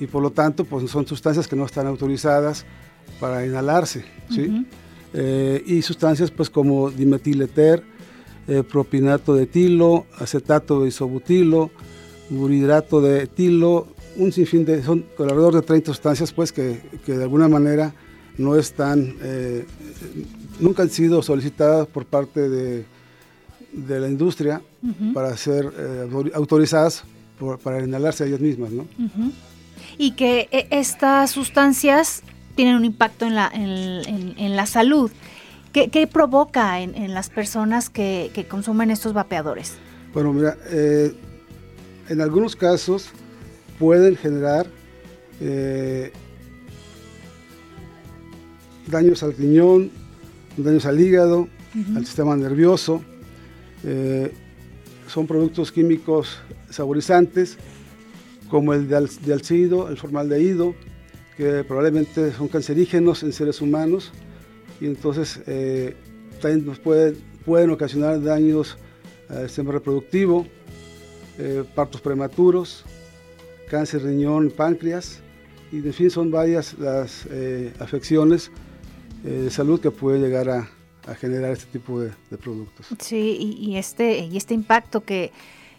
y 0.00 0.06
por 0.06 0.22
lo 0.22 0.30
tanto 0.30 0.64
pues 0.64 0.90
son 0.90 1.06
sustancias 1.06 1.46
que 1.46 1.56
no 1.56 1.64
están 1.64 1.86
autorizadas 1.86 2.64
para 3.20 3.46
inhalarse. 3.46 4.04
¿sí? 4.30 4.66
Eh, 5.14 5.62
y 5.66 5.82
sustancias 5.82 6.30
pues 6.30 6.50
como 6.50 6.90
dimetileter, 6.90 7.82
eh, 8.48 8.62
propinato 8.62 9.34
de 9.34 9.44
etilo, 9.44 10.06
acetato 10.18 10.82
de 10.82 10.88
isobutilo, 10.88 11.70
burhidrato 12.30 13.00
de 13.00 13.24
etilo, 13.24 13.88
un 14.16 14.32
sinfín 14.32 14.64
de, 14.64 14.82
son 14.82 15.04
alrededor 15.18 15.54
de 15.54 15.62
30 15.62 15.92
sustancias 15.92 16.32
pues 16.32 16.52
que, 16.52 16.80
de 17.06 17.22
alguna 17.22 17.48
manera 17.48 17.92
no 18.38 18.56
están, 18.56 19.16
eh, 19.22 19.64
nunca 20.60 20.82
han 20.82 20.90
sido 20.90 21.22
solicitadas 21.22 21.86
por 21.86 22.06
parte 22.06 22.48
de, 22.48 22.84
de 23.72 24.00
la 24.00 24.08
industria 24.08 24.62
para 25.12 25.36
ser 25.36 25.72
autorizadas 26.34 27.04
para 27.62 27.84
inhalarse 27.84 28.24
a 28.24 28.26
ellas 28.26 28.40
mismas, 28.40 28.70
¿no? 28.70 28.86
Y 29.98 30.12
que 30.12 30.48
estas 30.70 31.30
sustancias 31.30 32.22
tienen 32.54 32.76
un 32.76 32.84
impacto 32.84 33.26
en 33.26 33.34
la, 33.34 33.50
en, 33.52 34.56
la 34.56 34.66
salud. 34.66 35.10
¿Qué, 35.76 36.06
provoca 36.06 36.80
en, 36.80 37.12
las 37.12 37.28
personas 37.28 37.90
que, 37.90 38.46
consumen 38.48 38.90
estos 38.90 39.12
vapeadores? 39.12 39.74
Bueno, 40.14 40.32
mira, 40.32 40.56
eh, 40.70 41.12
en 42.08 42.22
algunos 42.22 42.56
casos 42.56 43.10
pueden 43.78 44.16
generar 44.16 44.66
eh, 45.38 46.12
daños 48.86 49.22
al 49.22 49.36
riñón, 49.36 49.90
daños 50.56 50.86
al 50.86 50.98
hígado, 50.98 51.46
al 51.94 52.06
sistema 52.06 52.34
nervioso. 52.36 53.02
Eh, 53.84 54.32
son 55.08 55.26
productos 55.26 55.72
químicos 55.72 56.38
saborizantes 56.70 57.58
como 58.48 58.72
el 58.72 58.88
de, 58.88 59.10
de 59.26 59.32
alcido, 59.34 59.90
el 59.90 59.98
formaldehído, 59.98 60.74
que 61.36 61.64
probablemente 61.64 62.32
son 62.32 62.48
cancerígenos 62.48 63.22
en 63.22 63.34
seres 63.34 63.60
humanos 63.60 64.14
y 64.80 64.86
entonces 64.86 65.40
eh, 65.46 65.94
también 66.40 66.66
nos 66.66 66.78
pueden, 66.78 67.16
pueden 67.44 67.70
ocasionar 67.70 68.22
daños 68.22 68.76
al 69.28 69.48
sistema 69.48 69.72
reproductivo, 69.72 70.46
eh, 71.38 71.64
partos 71.74 72.00
prematuros, 72.00 72.84
cáncer 73.68 74.02
riñón, 74.02 74.50
páncreas 74.50 75.20
y 75.72 75.78
en 75.78 75.92
fin 75.92 76.10
son 76.10 76.30
varias 76.30 76.78
las 76.78 77.26
eh, 77.30 77.72
afecciones 77.80 78.50
de 79.22 79.50
salud 79.50 79.80
que 79.80 79.90
puede 79.90 80.20
llegar 80.20 80.48
a, 80.48 80.68
generar 81.16 81.52
este 81.52 81.66
tipo 81.66 82.00
de, 82.00 82.12
productos. 82.36 82.86
Sí, 83.00 83.56
y, 83.60 83.76
este, 83.76 84.18
y 84.18 84.36
este 84.36 84.54
impacto 84.54 85.04
que, 85.04 85.32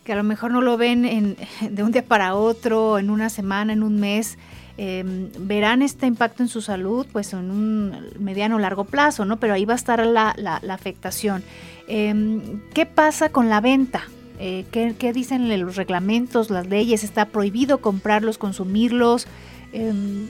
que, 0.03 0.13
a 0.13 0.15
lo 0.15 0.23
mejor 0.23 0.51
no 0.51 0.61
lo 0.61 0.77
ven 0.77 1.05
en, 1.05 1.37
de 1.69 1.83
un 1.83 1.91
día 1.91 2.03
para 2.03 2.35
otro, 2.35 2.97
en 2.97 3.09
una 3.09 3.29
semana, 3.29 3.71
en 3.71 3.83
un 3.83 3.99
mes, 3.99 4.37
Em, 4.79 5.31
verán 5.39 5.81
este 5.81 6.05
impacto 6.05 6.43
en 6.43 6.49
su 6.49 6.61
salud 6.61 7.07
pues 7.11 7.33
en 7.33 7.49
un 7.49 7.95
mediano 8.19 8.57
o 8.57 8.59
largo 8.59 8.85
plazo, 8.85 9.25
¿no? 9.25 9.39
Pero 9.39 9.55
ahí 9.55 9.65
va 9.65 9.73
a 9.73 9.75
estar 9.75 10.05
la, 10.05 10.35
afectación. 10.69 11.43
Em, 11.87 12.61
¿Qué 12.75 12.85
pasa 12.85 13.29
con 13.29 13.49
la 13.49 13.59
venta? 13.59 14.03
Eh, 14.39 14.65
¿qué, 14.71 15.13
dicen 15.13 15.49
los 15.59 15.75
reglamentos, 15.77 16.51
las 16.51 16.67
leyes? 16.67 17.03
¿Está 17.03 17.25
prohibido 17.25 17.79
comprarlos, 17.79 18.37
consumirlos? 18.37 19.25
Em, 19.73 20.27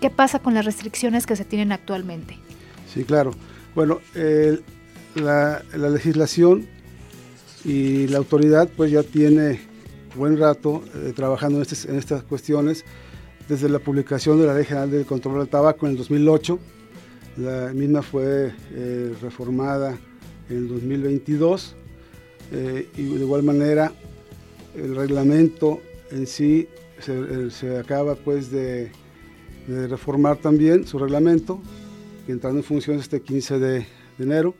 ¿Qué 0.00 0.08
pasa 0.08 0.38
con 0.38 0.54
las 0.54 0.64
restricciones 0.64 1.26
que 1.26 1.36
se 1.36 1.44
tienen 1.44 1.70
actualmente? 1.70 2.38
Sí, 2.92 3.04
claro. 3.04 3.32
Bueno, 3.74 4.00
la, 5.14 5.62
legislación 5.74 6.66
y 7.62 8.06
la 8.08 8.18
autoridad 8.18 8.70
pues 8.74 8.90
ya 8.90 9.02
tiene 9.02 9.60
buen 10.14 10.38
rato 10.38 10.82
eh, 10.94 11.12
trabajando 11.14 11.58
en, 11.58 11.66
en 11.90 11.98
estas 11.98 12.22
cuestiones 12.22 12.86
desde 13.52 13.68
la 13.68 13.80
publicación 13.80 14.40
de 14.40 14.46
la 14.46 14.54
Ley 14.54 14.64
General 14.64 14.90
del 14.90 15.04
Control 15.04 15.40
del 15.40 15.48
Tabaco 15.48 15.84
en 15.84 15.92
el 15.92 15.98
2008. 15.98 16.58
La 17.36 17.70
misma 17.74 18.00
fue 18.00 18.50
eh, 18.70 19.14
reformada 19.20 19.98
en 20.48 20.56
el 20.56 20.68
2022 20.68 21.76
eh, 22.50 22.88
y 22.96 23.02
de 23.02 23.20
igual 23.20 23.42
manera 23.42 23.92
el 24.74 24.96
reglamento 24.96 25.82
en 26.10 26.26
sí 26.26 26.66
se, 26.98 27.76
acaba 27.76 28.14
pues 28.14 28.50
de, 28.50 28.90
reformar 29.68 30.38
también 30.38 30.86
su 30.86 30.98
reglamento, 30.98 31.60
entrando 32.28 32.60
en 32.60 32.64
función 32.64 33.00
este 33.00 33.20
15 33.20 33.58
de, 33.58 33.86
enero. 34.18 34.54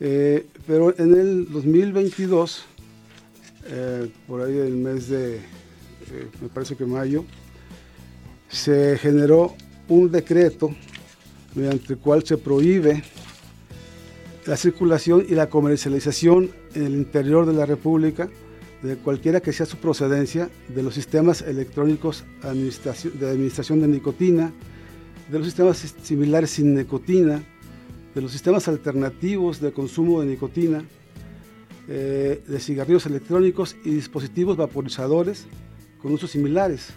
Eh, 0.00 0.44
pero 0.66 0.94
en 0.98 1.14
el 1.14 1.50
2022, 1.50 2.66
por 4.26 4.42
ahí 4.42 4.58
el 4.58 4.76
mes 4.76 5.08
de, 5.08 5.40
me 6.42 6.48
parece 6.50 6.76
que 6.76 6.84
mayo, 6.84 7.24
se 8.52 8.98
generó 8.98 9.54
un 9.88 10.12
decreto 10.12 10.74
mediante 11.54 11.94
el 11.94 11.98
cual 11.98 12.22
se 12.24 12.36
prohíbe 12.36 13.02
la 14.46 14.56
circulación 14.56 15.24
y 15.28 15.34
la 15.34 15.48
comercialización 15.48 16.50
en 16.74 16.84
el 16.84 16.94
interior 16.94 17.46
de 17.46 17.54
la 17.54 17.66
República 17.66 18.28
de 18.82 18.96
cualquiera 18.96 19.40
que 19.40 19.52
sea 19.52 19.64
su 19.64 19.78
procedencia 19.78 20.50
de 20.68 20.82
los 20.82 20.94
sistemas 20.94 21.40
electrónicos 21.42 22.24
de 22.42 23.28
administración 23.30 23.80
de 23.80 23.88
nicotina, 23.88 24.52
de 25.30 25.38
los 25.38 25.46
sistemas 25.46 25.78
similares 26.02 26.50
sin 26.50 26.74
nicotina, 26.74 27.42
de 28.14 28.20
los 28.20 28.32
sistemas 28.32 28.68
alternativos 28.68 29.60
de 29.60 29.72
consumo 29.72 30.20
de 30.20 30.26
nicotina, 30.26 30.84
eh, 31.88 32.42
de 32.46 32.60
cigarrillos 32.60 33.06
electrónicos 33.06 33.76
y 33.84 33.90
dispositivos 33.90 34.56
vaporizadores 34.56 35.46
con 36.00 36.12
usos 36.12 36.32
similares 36.32 36.92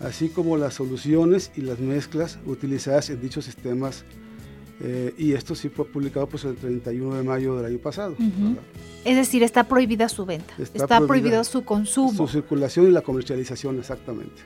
así 0.00 0.28
como 0.28 0.56
las 0.56 0.74
soluciones 0.74 1.50
y 1.56 1.62
las 1.62 1.78
mezclas 1.78 2.38
utilizadas 2.46 3.10
en 3.10 3.20
dichos 3.20 3.44
sistemas. 3.44 4.04
Eh, 4.80 5.14
y 5.16 5.32
esto 5.32 5.54
sí 5.54 5.68
fue 5.68 5.86
publicado 5.86 6.26
pues, 6.28 6.44
el 6.44 6.56
31 6.56 7.14
de 7.14 7.22
mayo 7.22 7.56
del 7.56 7.66
año 7.66 7.78
pasado. 7.78 8.16
Es 9.04 9.16
decir, 9.16 9.42
está 9.42 9.64
prohibida 9.64 10.08
su 10.08 10.26
venta, 10.26 10.52
está, 10.58 11.00
prohibido 11.06 11.44
su 11.44 11.64
consumo. 11.64 12.12
Su 12.12 12.26
circulación 12.26 12.88
y 12.88 12.90
la 12.90 13.02
comercialización, 13.02 13.78
exactamente. 13.78 14.42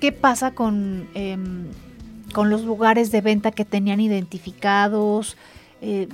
¿Qué 0.00 0.12
pasa 0.12 0.52
con, 0.52 1.08
em, 1.14 1.64
con 2.34 2.50
los 2.50 2.64
lugares 2.64 3.10
de 3.10 3.22
venta 3.22 3.50
que 3.50 3.64
tenían 3.64 4.00
identificados? 4.00 5.36
Eh, 5.80 6.08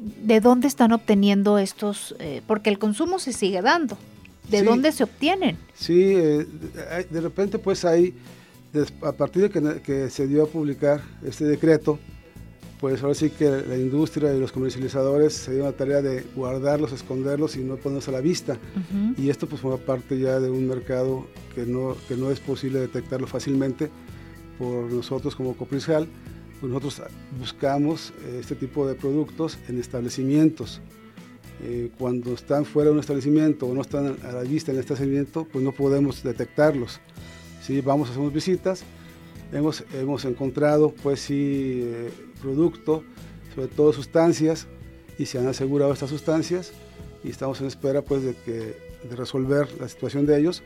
¿De 0.00 0.40
dónde 0.40 0.66
están 0.66 0.92
obteniendo 0.92 1.58
estos? 1.58 2.16
Eh, 2.18 2.42
porque 2.46 2.70
el 2.70 2.78
consumo 2.78 3.18
se 3.18 3.32
sigue 3.32 3.62
dando. 3.62 3.96
¿De 4.50 4.62
dónde 4.62 4.92
se 4.92 5.04
obtienen? 5.04 5.56
Sí, 5.74 6.14
eh, 6.14 6.46
de 7.10 7.20
repente 7.20 7.58
pues 7.58 7.84
hay, 7.84 8.14
a 9.02 9.12
partir 9.12 9.50
de 9.50 9.80
que, 9.82 10.10
se 10.10 10.26
dio 10.26 10.44
a 10.44 10.46
publicar 10.46 11.02
este 11.24 11.44
decreto, 11.44 11.98
pues 12.80 13.02
ahora 13.02 13.14
sí 13.14 13.30
que 13.30 13.50
la 13.50 13.76
industria 13.76 14.32
y 14.32 14.38
los 14.38 14.52
comercializadores 14.52 15.34
se 15.34 15.50
dieron 15.50 15.70
la 15.70 15.76
tarea 15.76 16.00
de 16.00 16.22
guardarlos, 16.34 16.92
esconderlos 16.92 17.56
y 17.56 17.60
no 17.60 17.76
ponerlos 17.76 18.08
a 18.08 18.12
la 18.12 18.20
vista. 18.20 18.56
Y 19.16 19.30
esto 19.30 19.48
pues 19.48 19.60
forma 19.60 19.78
parte 19.78 20.18
ya 20.18 20.38
de 20.38 20.48
un 20.48 20.68
mercado 20.68 21.26
que 21.54 21.66
no, 21.66 21.96
que 22.06 22.16
no 22.16 22.30
es 22.30 22.38
posible 22.38 22.78
detectarlo 22.78 23.26
fácilmente 23.26 23.90
por 24.58 24.92
nosotros 24.92 25.34
como 25.34 25.56
Coprisal. 25.56 26.06
Pues 26.60 26.72
nosotros 26.72 27.02
buscamos 27.38 28.12
este 28.38 28.54
tipo 28.54 28.86
de 28.86 28.94
productos 28.94 29.58
en 29.68 29.78
establecimientos. 29.80 30.80
Eh, 31.60 31.90
cuando 31.98 32.34
están 32.34 32.64
fuera 32.64 32.90
de 32.90 32.94
un 32.94 33.00
establecimiento 33.00 33.66
o 33.66 33.74
no 33.74 33.80
están 33.80 34.16
a 34.22 34.32
la 34.32 34.42
vista 34.42 34.70
en 34.70 34.76
el 34.76 34.82
establecimiento, 34.82 35.46
pues 35.50 35.64
no 35.64 35.72
podemos 35.72 36.22
detectarlos. 36.22 37.00
Si 37.62 37.80
vamos, 37.80 38.10
hacemos 38.10 38.32
visitas, 38.32 38.84
hemos, 39.52 39.84
hemos 39.92 40.24
encontrado 40.24 40.94
pues 41.02 41.20
sí 41.20 41.82
eh, 41.82 42.10
sobre 43.54 43.68
todo 43.68 43.92
sustancias, 43.92 44.68
y 45.18 45.26
se 45.26 45.38
han 45.38 45.48
asegurado 45.48 45.92
estas 45.92 46.10
sustancias 46.10 46.72
y 47.24 47.30
estamos 47.30 47.60
en 47.60 47.66
espera 47.66 48.02
pues 48.02 48.22
de, 48.22 48.34
que, 48.34 48.76
de 49.08 49.16
resolver 49.16 49.68
la 49.80 49.88
situación 49.88 50.26
de 50.26 50.38
ellos 50.38 50.62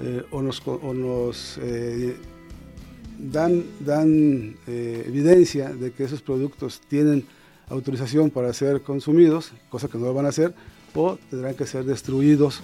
eh, 0.00 0.22
o 0.30 0.40
nos, 0.40 0.62
o 0.64 0.94
nos 0.94 1.58
eh, 1.60 2.14
dan, 3.18 3.64
dan 3.80 4.56
evidencia 4.68 5.70
de 5.70 5.90
que 5.90 6.04
esos 6.04 6.22
productos 6.22 6.80
tienen 6.88 7.26
autorización 7.70 8.30
para 8.30 8.52
ser 8.52 8.82
consumidos, 8.82 9.52
cosa 9.70 9.88
que 9.88 9.98
no 9.98 10.06
lo 10.06 10.14
van 10.14 10.26
a 10.26 10.30
hacer, 10.30 10.54
o 10.94 11.18
tendrán 11.30 11.54
que 11.54 11.66
ser 11.66 11.84
destruidos 11.84 12.62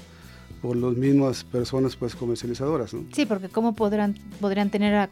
por 0.60 0.76
las 0.76 0.96
mismas 0.96 1.44
personas 1.44 1.96
pues 1.96 2.14
comercializadoras. 2.16 2.92
¿no? 2.94 3.04
Sí, 3.12 3.26
porque 3.26 3.48
cómo 3.48 3.74
podrán 3.74 4.16
podrían 4.40 4.70
tener 4.70 5.08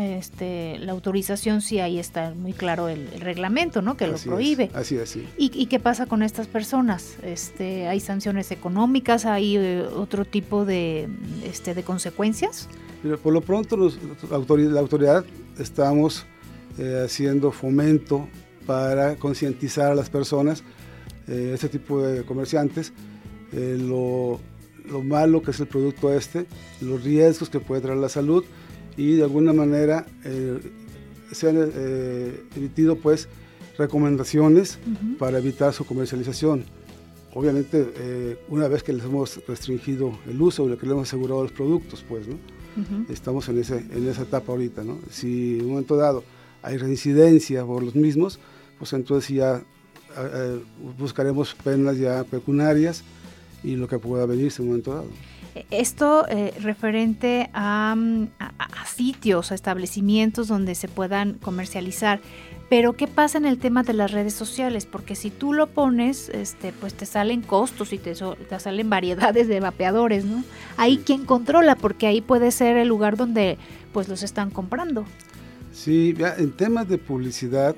este, 0.00 0.78
la 0.78 0.92
autorización 0.92 1.60
si 1.60 1.80
ahí 1.80 1.98
está 1.98 2.32
muy 2.34 2.52
claro 2.52 2.88
el, 2.88 3.08
reglamento, 3.20 3.82
¿no? 3.82 3.96
Que 3.96 4.06
lo 4.06 4.16
prohíbe. 4.16 4.70
así 4.74 4.96
es, 4.96 5.10
sí. 5.10 5.26
¿Y, 5.36 5.66
qué 5.66 5.80
pasa 5.80 6.06
con 6.06 6.22
estas 6.22 6.46
personas? 6.46 7.16
Este, 7.22 7.88
¿Hay 7.88 8.00
sanciones 8.00 8.50
económicas? 8.50 9.26
¿Hay 9.26 9.56
eh, 9.56 9.82
otro 9.82 10.24
tipo 10.24 10.64
de, 10.64 11.08
este, 11.44 11.74
de 11.74 11.82
consecuencias? 11.82 12.68
por 13.22 13.34
lo 13.34 13.42
pronto 13.42 13.76
la 13.76 14.80
autoridad 14.80 15.26
estamos 15.58 16.24
eh, 16.78 17.02
haciendo 17.04 17.52
fomento 17.52 18.26
para 18.66 19.16
concientizar 19.16 19.92
a 19.92 19.94
las 19.94 20.10
personas, 20.10 20.62
eh, 21.28 21.52
este 21.54 21.68
tipo 21.68 22.02
de 22.02 22.24
comerciantes, 22.24 22.92
lo 23.52 24.40
lo 24.90 25.02
malo 25.02 25.42
que 25.42 25.50
es 25.50 25.60
el 25.60 25.66
producto 25.66 26.12
este, 26.12 26.46
los 26.80 27.02
riesgos 27.02 27.48
que 27.48 27.60
puede 27.60 27.80
traer 27.80 27.98
la 27.98 28.08
salud 28.08 28.44
y 28.96 29.16
de 29.16 29.24
alguna 29.24 29.52
manera 29.52 30.06
eh, 30.24 30.60
se 31.32 31.48
han 31.48 31.56
eh, 31.58 32.42
emitido 32.54 32.96
pues 32.96 33.28
recomendaciones 33.78 34.78
para 35.18 35.38
evitar 35.38 35.72
su 35.72 35.84
comercialización. 35.84 36.64
Obviamente 37.32 37.92
eh, 37.96 38.38
una 38.48 38.68
vez 38.68 38.84
que 38.84 38.92
les 38.92 39.04
hemos 39.04 39.44
restringido 39.48 40.16
el 40.28 40.40
uso, 40.40 40.64
que 40.66 40.86
les 40.86 40.92
hemos 40.92 41.08
asegurado 41.08 41.42
los 41.42 41.50
productos, 41.52 42.04
pues, 42.08 42.28
¿no? 42.28 42.36
Estamos 43.08 43.48
en, 43.48 43.58
ese, 43.58 43.78
en 43.78 44.08
esa 44.08 44.22
etapa 44.22 44.52
ahorita, 44.52 44.82
¿no? 44.82 44.98
Si 45.08 45.58
en 45.58 45.64
un 45.64 45.70
momento 45.70 45.96
dado 45.96 46.24
hay 46.62 46.76
reincidencia 46.76 47.64
por 47.64 47.82
los 47.82 47.94
mismos, 47.94 48.38
pues 48.78 48.92
entonces 48.92 49.28
ya 49.28 49.62
buscaremos 50.98 51.54
penas 51.54 51.98
ya 51.98 52.24
pecuniarias 52.24 53.02
y 53.62 53.76
lo 53.76 53.88
que 53.88 53.98
pueda 53.98 54.26
venirse 54.26 54.62
en 54.62 54.68
un 54.68 54.68
momento 54.68 54.94
dado. 54.94 55.08
Esto 55.70 56.26
eh, 56.28 56.52
referente 56.60 57.48
a, 57.54 57.96
sitios, 58.86 59.52
a 59.52 59.54
establecimientos 59.54 60.48
donde 60.48 60.74
se 60.74 60.88
puedan 60.88 61.34
comercializar. 61.34 62.20
Pero 62.68 62.94
¿qué 62.94 63.06
pasa 63.06 63.38
en 63.38 63.44
el 63.44 63.58
tema 63.58 63.82
de 63.82 63.92
las 63.92 64.10
redes 64.10 64.34
sociales? 64.34 64.86
Porque 64.86 65.14
si 65.14 65.30
tú 65.30 65.52
lo 65.52 65.68
pones, 65.68 66.28
este, 66.30 66.72
pues 66.72 66.94
te 66.94 67.06
salen 67.06 67.42
costos 67.42 67.92
y 67.92 67.98
te, 67.98 68.14
te 68.14 68.60
salen 68.60 68.90
variedades 68.90 69.46
de 69.46 69.60
vapeadores, 69.60 70.24
¿no? 70.24 70.42
Ahí 70.76 71.00
quién 71.04 71.24
controla, 71.24 71.76
porque 71.76 72.06
ahí 72.06 72.20
puede 72.20 72.50
ser 72.50 72.76
el 72.76 72.88
lugar 72.88 73.16
donde 73.16 73.58
pues 73.92 74.08
los 74.08 74.22
están 74.22 74.50
comprando. 74.50 75.04
Sí, 75.72 76.14
en 76.18 76.52
temas 76.52 76.88
de 76.88 76.98
publicidad 76.98 77.76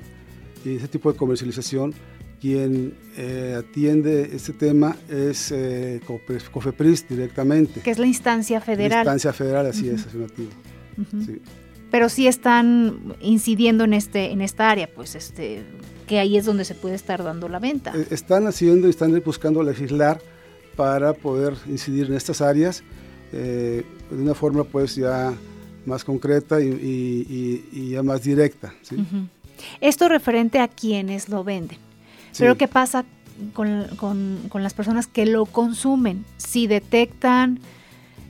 ese 0.65 0.87
tipo 0.87 1.11
de 1.11 1.17
comercialización, 1.17 1.93
quien 2.39 2.95
eh, 3.17 3.55
atiende 3.57 4.29
este 4.33 4.53
tema 4.53 4.95
es 5.09 5.51
eh, 5.51 6.01
COFEPRIS 6.51 7.09
directamente. 7.09 7.81
Que 7.81 7.91
es 7.91 7.99
la 7.99 8.05
instancia 8.05 8.61
federal. 8.61 9.05
La 9.05 9.13
instancia 9.13 9.33
federal, 9.33 9.65
así 9.65 9.89
es, 9.89 10.05
afirmativo. 10.05 10.49
Pero 11.89 12.09
sí 12.09 12.27
están 12.27 13.15
incidiendo 13.21 13.85
en 13.85 13.93
este 13.93 14.31
en 14.31 14.41
esta 14.41 14.69
área, 14.69 14.89
pues 14.93 15.15
este 15.15 15.63
que 16.05 16.19
ahí 16.19 16.37
es 16.37 16.45
donde 16.45 16.63
se 16.63 16.75
puede 16.75 16.95
estar 16.95 17.23
dando 17.23 17.49
la 17.49 17.59
venta. 17.59 17.93
Eh, 17.95 18.07
están 18.11 18.47
haciendo 18.47 18.87
y 18.87 18.91
están 18.91 19.19
buscando 19.25 19.63
legislar 19.63 20.21
para 20.75 21.13
poder 21.13 21.53
incidir 21.67 22.07
en 22.07 22.13
estas 22.13 22.41
áreas 22.41 22.83
de 23.31 23.83
una 24.11 24.35
forma 24.35 24.63
pues 24.63 24.95
ya 24.95 25.33
más 25.85 26.03
concreta 26.03 26.61
y, 26.61 27.89
ya 27.91 28.03
más 28.03 28.21
directa. 28.21 28.73
Esto 29.81 30.09
referente 30.09 30.59
a 30.59 30.67
quienes 30.67 31.29
lo 31.29 31.43
venden. 31.43 31.77
Pero 32.37 32.55
¿qué 32.55 32.67
pasa 32.67 33.05
con, 33.53 33.87
las 34.53 34.73
personas 34.73 35.07
que 35.07 35.25
lo 35.25 35.45
consumen? 35.45 36.25
Si 36.37 36.67
detectan, 36.67 37.59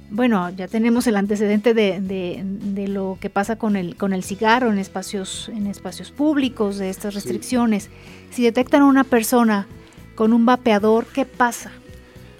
bueno, 0.09 0.49
ya 0.51 0.67
tenemos 0.67 1.07
el 1.07 1.17
antecedente 1.17 1.73
de, 1.73 2.87
lo 2.87 3.17
que 3.19 3.29
pasa 3.29 3.57
con 3.57 3.75
el, 3.75 3.95
con 3.95 4.13
el 4.13 4.23
cigarro 4.23 4.71
en 4.71 4.79
espacios, 4.79 5.49
en 5.49 5.67
espacios 5.67 6.11
públicos, 6.11 6.77
de 6.77 6.89
estas 6.89 7.13
restricciones. 7.13 7.89
Si 8.31 8.43
detectan 8.43 8.83
a 8.83 8.85
una 8.85 9.03
persona 9.03 9.67
con 10.15 10.33
un 10.33 10.45
vapeador, 10.45 11.05
¿qué 11.07 11.25
pasa? 11.25 11.71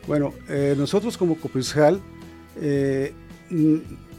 Bueno, 0.07 0.33
eh, 0.47 0.73
nosotros 0.77 1.17
como 1.17 1.35
Coprisjal 1.35 1.99
eh, 2.61 3.13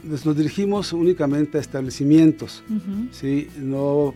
nos 0.03 0.37
dirigimos 0.37 0.93
únicamente 0.93 1.57
a 1.57 1.61
establecimientos, 1.61 2.63
¿sí? 3.11 3.49
no 3.57 4.13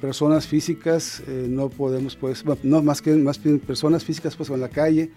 personas 0.00 0.46
físicas, 0.46 1.22
eh, 1.26 1.46
no 1.48 1.68
podemos, 1.68 2.16
pues, 2.16 2.44
no 2.62 2.82
más 2.82 3.00
que 3.00 3.14
más 3.14 3.42
bien 3.42 3.58
personas 3.58 4.04
físicas 4.04 4.36
pues 4.36 4.50
en 4.50 4.60
la 4.60 4.68
calle 4.68 5.10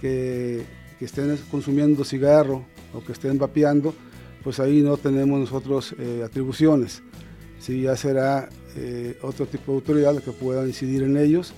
que, 0.00 0.64
que, 0.98 1.04
estén 1.04 1.36
consumiendo 1.50 2.04
cigarro 2.04 2.64
o 2.92 3.00
que 3.00 3.12
estén 3.12 3.38
vapeando, 3.38 3.94
pues 4.42 4.60
ahí 4.60 4.82
no 4.82 4.96
tenemos 4.96 5.40
nosotros 5.40 5.94
eh, 5.98 6.22
atribuciones. 6.24 7.02
Sí, 7.58 7.82
ya 7.82 7.96
será 7.96 8.48
eh, 8.76 9.18
otro 9.22 9.46
tipo 9.46 9.72
de 9.72 9.78
autoridad 9.78 10.22
que 10.22 10.32
pueda 10.32 10.66
incidir 10.66 11.02
en 11.02 11.16
ellos. 11.16 11.52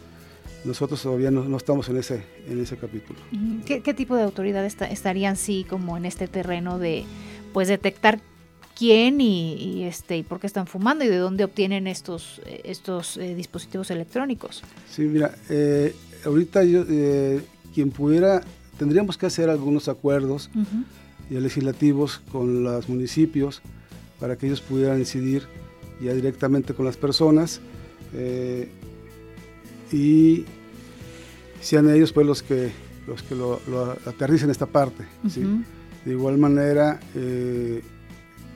Nosotros 0.65 1.03
todavía 1.03 1.31
no, 1.31 1.45
no 1.45 1.57
estamos 1.57 1.89
en 1.89 1.99
ese, 1.99 2.23
en 2.49 2.61
ese 2.61 2.77
capítulo. 2.77 3.19
¿Qué, 3.65 3.81
qué 3.81 3.95
tipo 3.95 4.17
de 4.17 4.23
autoridad 4.23 4.65
estarían 4.65 5.37
sí 5.37 5.65
como 5.69 5.97
en 5.97 6.05
este 6.05 6.29
terreno 6.29 6.79
de 6.79 7.05
pues 7.53 7.69
detectar 7.69 8.21
quién 8.79 9.21
y, 9.21 9.85
este 9.85 10.19
y 10.19 10.23
por 10.23 10.39
qué 10.39 10.47
están 10.47 10.69
fumando 10.69 11.05
y 11.05 11.09
de 11.09 11.17
dónde 11.17 11.43
obtienen 11.43 11.89
estos 11.89 12.41
eh, 12.47 12.61
estos 12.65 13.17
eh, 13.17 13.35
dispositivos 13.35 13.91
electrónicos. 13.91 14.63
Sí, 14.89 15.03
mira, 15.03 15.35
eh, 15.51 15.95
ahorita 16.25 16.63
yo 16.63 16.85
quien 17.75 17.91
pudiera 17.91 18.43
tendríamos 18.79 19.19
que 19.19 19.27
hacer 19.27 19.51
algunos 19.51 19.89
acuerdos 19.89 20.51
legislativos 21.29 22.21
con 22.31 22.63
los 22.63 22.89
municipios 22.89 23.61
para 24.21 24.37
que 24.37 24.47
ellos 24.47 24.61
pudieran 24.61 24.99
incidir 24.99 25.43
ya 26.01 26.15
directamente 26.15 26.75
con 26.75 26.87
las 26.87 26.97
personas 26.97 27.61
y 29.93 30.45
sean 31.61 31.91
ellos 31.91 32.13
pues 32.13 32.27
los 32.27 32.43
que 32.43 32.71
los 33.09 33.23
que 33.23 33.35
lo, 33.35 33.61
aterricen 34.07 34.51
esta 34.51 34.67
parte. 34.67 35.05
De 36.09 36.15
igual 36.15 36.39
manera 36.39 37.01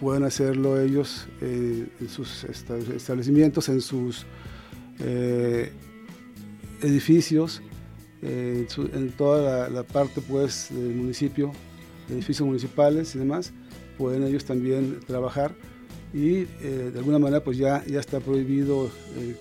pueden 0.02 0.24
hacerlo 0.24 0.80
ellos 0.80 1.28
eh, 1.40 1.86
en 2.00 2.08
sus 2.08 2.42
establecimientos, 2.42 3.68
en 3.68 3.80
sus 3.80 4.26
eh, 4.98 5.70
edificios, 6.82 7.62
eh, 8.20 8.66
en, 8.94 9.12
toda 9.12 9.70
la, 9.70 9.82
parte 9.84 10.20
pues 10.20 10.70
del 10.72 10.96
municipio, 10.96 11.52
edificios 12.10 12.44
municipales 12.48 13.14
y 13.14 13.20
demás, 13.20 13.52
pueden 13.96 14.24
ellos 14.24 14.44
también 14.44 14.98
trabajar 15.06 15.54
y 16.12 16.44
de 16.44 16.92
alguna 16.96 17.20
manera 17.20 17.42
pues 17.44 17.56
ya, 17.56 17.84
ya 17.86 18.00
está 18.00 18.18
prohibido 18.18 18.90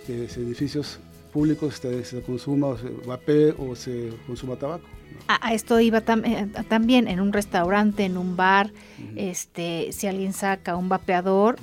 que 0.05 0.25
edificios 0.25 0.99
públicos 1.33 1.81
se, 1.81 2.21
consuma 2.21 2.67
o 2.67 2.77
se 2.77 2.87
vapee 3.05 3.55
o 3.57 3.75
se 3.75 4.11
consuma 4.27 4.57
tabaco. 4.57 4.87
A, 5.27 5.53
esto 5.53 5.79
iba 5.79 5.99
eh, 5.99 6.47
también 6.67 7.07
en 7.07 7.19
un 7.19 7.31
restaurante, 7.31 8.03
en 8.03 8.17
un 8.17 8.35
bar, 8.35 8.71
este, 9.15 9.89
si 9.91 10.07
alguien 10.07 10.33
saca 10.33 10.75
un 10.75 10.89
vapeador, 10.89 11.57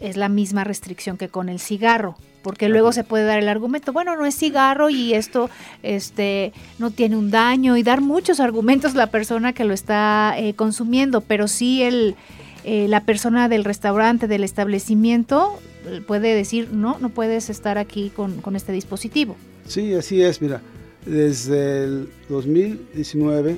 es 0.00 0.16
la 0.16 0.28
misma 0.28 0.64
restricción 0.64 1.16
que 1.16 1.28
con 1.28 1.48
el 1.48 1.60
cigarro, 1.60 2.16
porque 2.42 2.68
luego 2.68 2.92
se 2.92 3.04
puede 3.04 3.24
dar 3.24 3.38
el 3.38 3.48
argumento, 3.48 3.92
bueno, 3.92 4.16
no 4.16 4.24
es 4.24 4.34
cigarro 4.34 4.88
y 4.88 5.12
esto 5.12 5.50
este, 5.82 6.52
no 6.78 6.90
tiene 6.90 7.16
un 7.16 7.30
daño, 7.30 7.76
y 7.76 7.82
dar 7.82 8.00
muchos 8.00 8.40
argumentos 8.40 8.94
la 8.94 9.08
persona 9.08 9.52
que 9.52 9.64
lo 9.64 9.74
está 9.74 10.34
eh, 10.38 10.54
consumiendo, 10.54 11.20
pero 11.20 11.46
sí 11.46 11.82
el, 11.82 12.16
eh, 12.64 12.86
la 12.88 13.04
persona 13.04 13.48
del 13.48 13.64
restaurante, 13.64 14.28
del 14.28 14.44
establecimiento, 14.44 15.58
puede 16.06 16.34
decir, 16.34 16.70
no, 16.72 16.98
no 17.00 17.10
puedes 17.10 17.50
estar 17.50 17.76
aquí 17.78 18.10
con, 18.10 18.40
con 18.40 18.56
este 18.56 18.72
dispositivo. 18.72 19.36
Sí, 19.66 19.94
así 19.94 20.22
es, 20.22 20.42
mira, 20.42 20.60
desde 21.06 21.84
el 21.84 22.08
2019, 22.28 23.56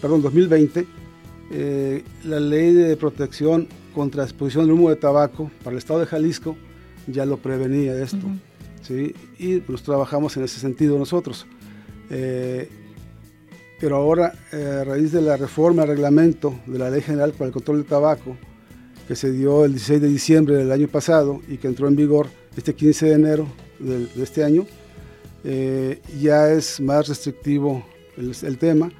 perdón, 0.00 0.22
2020, 0.22 0.86
eh, 1.50 2.02
la 2.24 2.40
ley 2.40 2.72
de 2.72 2.96
protección 2.96 3.68
contra 3.94 4.22
la 4.22 4.28
exposición 4.28 4.64
del 4.64 4.72
humo 4.74 4.90
de 4.90 4.96
tabaco 4.96 5.50
para 5.62 5.72
el 5.72 5.78
estado 5.78 6.00
de 6.00 6.06
Jalisco 6.06 6.56
ya 7.06 7.24
lo 7.24 7.36
prevenía 7.36 8.00
esto, 8.02 8.26
¿sí? 8.82 9.14
y 9.38 9.58
pues 9.60 9.82
trabajamos 9.82 10.36
en 10.36 10.44
ese 10.44 10.58
sentido 10.58 10.98
nosotros. 10.98 11.46
Eh, 12.10 12.68
pero 13.78 13.96
ahora, 13.96 14.32
eh, 14.52 14.78
a 14.80 14.84
raíz 14.84 15.12
de 15.12 15.20
la 15.20 15.36
reforma 15.36 15.82
al 15.82 15.88
reglamento 15.88 16.54
de 16.66 16.78
la 16.78 16.90
Ley 16.90 17.02
General 17.02 17.32
para 17.32 17.46
el 17.46 17.52
Control 17.52 17.78
del 17.78 17.86
Tabaco, 17.86 18.36
que 19.06 19.14
se 19.14 19.30
dio 19.30 19.64
el 19.64 19.72
16 19.72 20.00
de 20.00 20.08
diciembre 20.08 20.56
del 20.56 20.72
año 20.72 20.88
pasado 20.88 21.40
y 21.46 21.58
que 21.58 21.68
entró 21.68 21.86
en 21.86 21.96
vigor 21.96 22.28
este 22.56 22.74
15 22.74 23.06
de 23.06 23.12
enero 23.12 23.46
de, 23.78 24.08
este 24.22 24.42
año, 24.42 24.66
eh, 25.48 26.02
ya 26.20 26.50
es 26.50 26.80
más 26.80 27.06
restrictivo 27.06 27.86
el, 28.16 28.58
tema. 28.58 28.90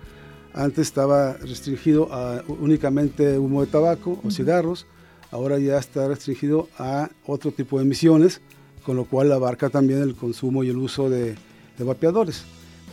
Antes 0.55 0.87
estaba 0.87 1.33
restringido 1.39 2.09
a 2.13 2.45
únicamente 2.47 3.37
humo 3.37 3.63
de 3.63 3.67
tabaco 3.67 4.21
o 4.23 4.31
cigarros, 4.31 4.87
ahora 5.33 5.59
ya 5.59 5.77
está 5.77 6.07
restringido 6.07 6.69
a 6.79 7.11
otro 7.27 7.51
tipo 7.51 7.79
de 7.79 7.85
emisiones, 7.85 8.41
con 8.85 8.95
lo 8.95 9.07
cual 9.07 9.33
abarca 9.33 9.71
también 9.71 10.01
el 10.03 10.15
consumo 10.15 10.63
y 10.63 10.69
el 10.69 10.77
uso 10.77 11.11
de, 11.11 11.35
de 11.77 11.85
vapeadores. 11.85 12.45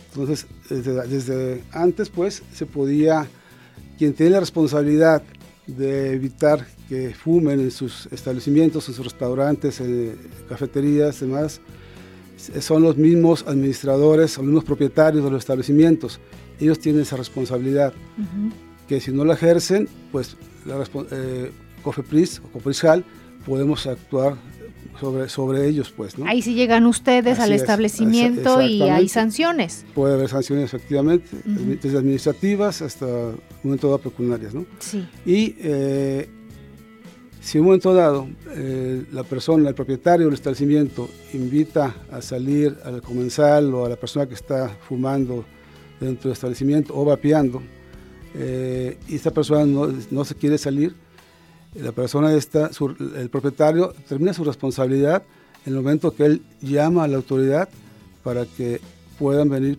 Entonces, 0.08 0.46
desde, 0.68 1.06
desde, 1.06 1.64
antes, 1.70 2.10
pues, 2.10 2.42
se 2.52 2.66
podía, 2.66 3.28
quien 3.96 4.14
tiene 4.14 4.32
la 4.32 4.40
responsabilidad 4.40 5.22
de 5.68 6.12
evitar 6.12 6.66
que 6.88 7.14
fumen 7.14 7.60
en 7.60 7.70
sus 7.70 8.06
establecimientos, 8.10 8.88
en 8.88 8.94
sus 8.94 9.04
restaurantes, 9.04 9.80
en 9.80 10.18
cafeterías, 10.48 11.20
demás, 11.20 11.60
son 12.36 12.82
los 12.82 12.96
mismos 12.96 13.44
administradores, 13.46 14.36
los 14.36 14.46
mismos 14.46 14.64
propietarios 14.64 15.24
de 15.24 15.30
los 15.30 15.40
establecimientos. 15.40 16.20
Ellos 16.60 16.78
tienen 16.78 17.02
esa 17.02 17.16
responsabilidad, 17.16 17.92
que 18.88 19.00
si 19.00 19.10
no 19.12 19.24
la 19.24 19.34
ejercen, 19.34 19.88
pues 20.12 20.36
la, 20.64 20.84
eh, 21.10 21.50
COFEPRIS 21.82 22.40
o 22.40 22.48
COFEPRISJAL 22.52 23.04
podemos 23.46 23.86
actuar 23.86 24.36
sobre, 25.00 25.28
sobre 25.28 25.68
ellos, 25.68 25.92
pues, 25.94 26.18
¿no? 26.18 26.26
Ahí 26.26 26.40
sí 26.40 26.54
llegan 26.54 26.86
ustedes 26.86 27.38
al 27.40 27.52
establecimiento 27.52 28.62
y 28.62 28.82
hay 28.82 29.08
sanciones. 29.08 29.84
Puede 29.94 30.14
haber 30.14 30.28
sanciones, 30.28 30.66
efectivamente, 30.66 31.28
desde 31.44 31.98
administrativas 31.98 32.82
hasta 32.82 33.06
un 33.06 33.40
momento 33.62 33.88
dado 33.88 33.98
pecuniarias, 33.98 34.54
¿no? 34.54 34.64
Sí. 34.78 35.06
Y 35.26 35.56
eh, 35.58 36.28
si 37.44 37.58
en 37.58 37.62
un 37.62 37.66
momento 37.66 37.92
dado 37.92 38.26
eh, 38.52 39.04
la 39.12 39.22
persona, 39.22 39.68
el 39.68 39.74
propietario 39.74 40.24
del 40.24 40.34
establecimiento, 40.34 41.10
invita 41.34 41.94
a 42.10 42.22
salir 42.22 42.78
al 42.84 43.02
comensal 43.02 43.74
o 43.74 43.84
a 43.84 43.88
la 43.90 43.96
persona 43.96 44.26
que 44.26 44.32
está 44.32 44.70
fumando 44.88 45.44
dentro 46.00 46.30
del 46.30 46.32
establecimiento 46.32 46.96
o 46.96 47.04
vapeando, 47.04 47.60
eh, 48.34 48.96
y 49.08 49.16
esta 49.16 49.30
persona 49.30 49.66
no, 49.66 50.24
se 50.24 50.34
quiere 50.36 50.56
salir, 50.56 50.94
la 51.74 51.92
persona 51.92 52.32
está, 52.32 52.70
el 53.16 53.28
propietario 53.28 53.92
termina 54.08 54.32
su 54.32 54.42
responsabilidad 54.42 55.22
en 55.66 55.74
el 55.74 55.82
momento 55.82 56.14
que 56.14 56.24
él 56.24 56.42
llama 56.62 57.04
a 57.04 57.08
la 57.08 57.16
autoridad 57.16 57.68
para 58.22 58.46
que 58.46 58.80
puedan 59.18 59.48
venir, 59.48 59.78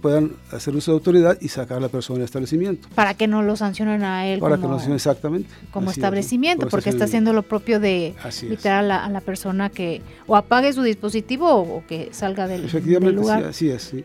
puedan 0.00 0.32
hacer 0.50 0.74
uso 0.76 0.92
de 0.92 0.96
autoridad 0.96 1.38
y 1.40 1.48
sacar 1.48 1.78
a 1.78 1.80
la 1.80 1.88
persona 1.88 2.18
del 2.18 2.24
establecimiento. 2.24 2.88
Para 2.94 3.14
que 3.14 3.26
no 3.26 3.42
lo 3.42 3.56
sancionen 3.56 4.02
a 4.04 4.26
él. 4.26 4.40
Para 4.40 4.56
que 4.56 4.62
no 4.62 4.68
lo 4.68 4.74
sancionen 4.74 4.96
exactamente. 4.96 5.48
Como 5.70 5.90
establecimiento, 5.90 6.68
porque 6.68 6.90
está 6.90 7.04
haciendo 7.04 7.32
lo 7.32 7.42
propio 7.42 7.80
de 7.80 8.14
invitar 8.42 8.84
a 8.84 9.08
la, 9.08 9.20
persona 9.20 9.70
que 9.70 10.02
o 10.26 10.36
apague 10.36 10.72
su 10.72 10.82
dispositivo 10.82 11.48
o, 11.50 11.84
que 11.86 12.10
salga 12.12 12.46
del, 12.46 12.64
Efectivamente, 12.64 13.16
lugar. 13.16 13.52
Sí, 13.52 13.70
así 13.70 13.70
es. 13.70 13.82
Sí. 13.82 14.04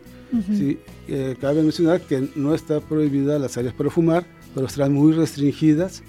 sí 0.56 0.78
eh, 1.08 1.36
cabe 1.40 1.62
mencionar 1.62 2.00
que 2.00 2.28
no 2.34 2.54
está 2.54 2.80
prohibida 2.80 3.38
las 3.38 3.56
áreas 3.56 3.74
para 3.74 3.90
fumar, 3.90 4.24
pero 4.54 4.66
están 4.66 4.92
muy 4.92 5.12
restringidas 5.12 6.02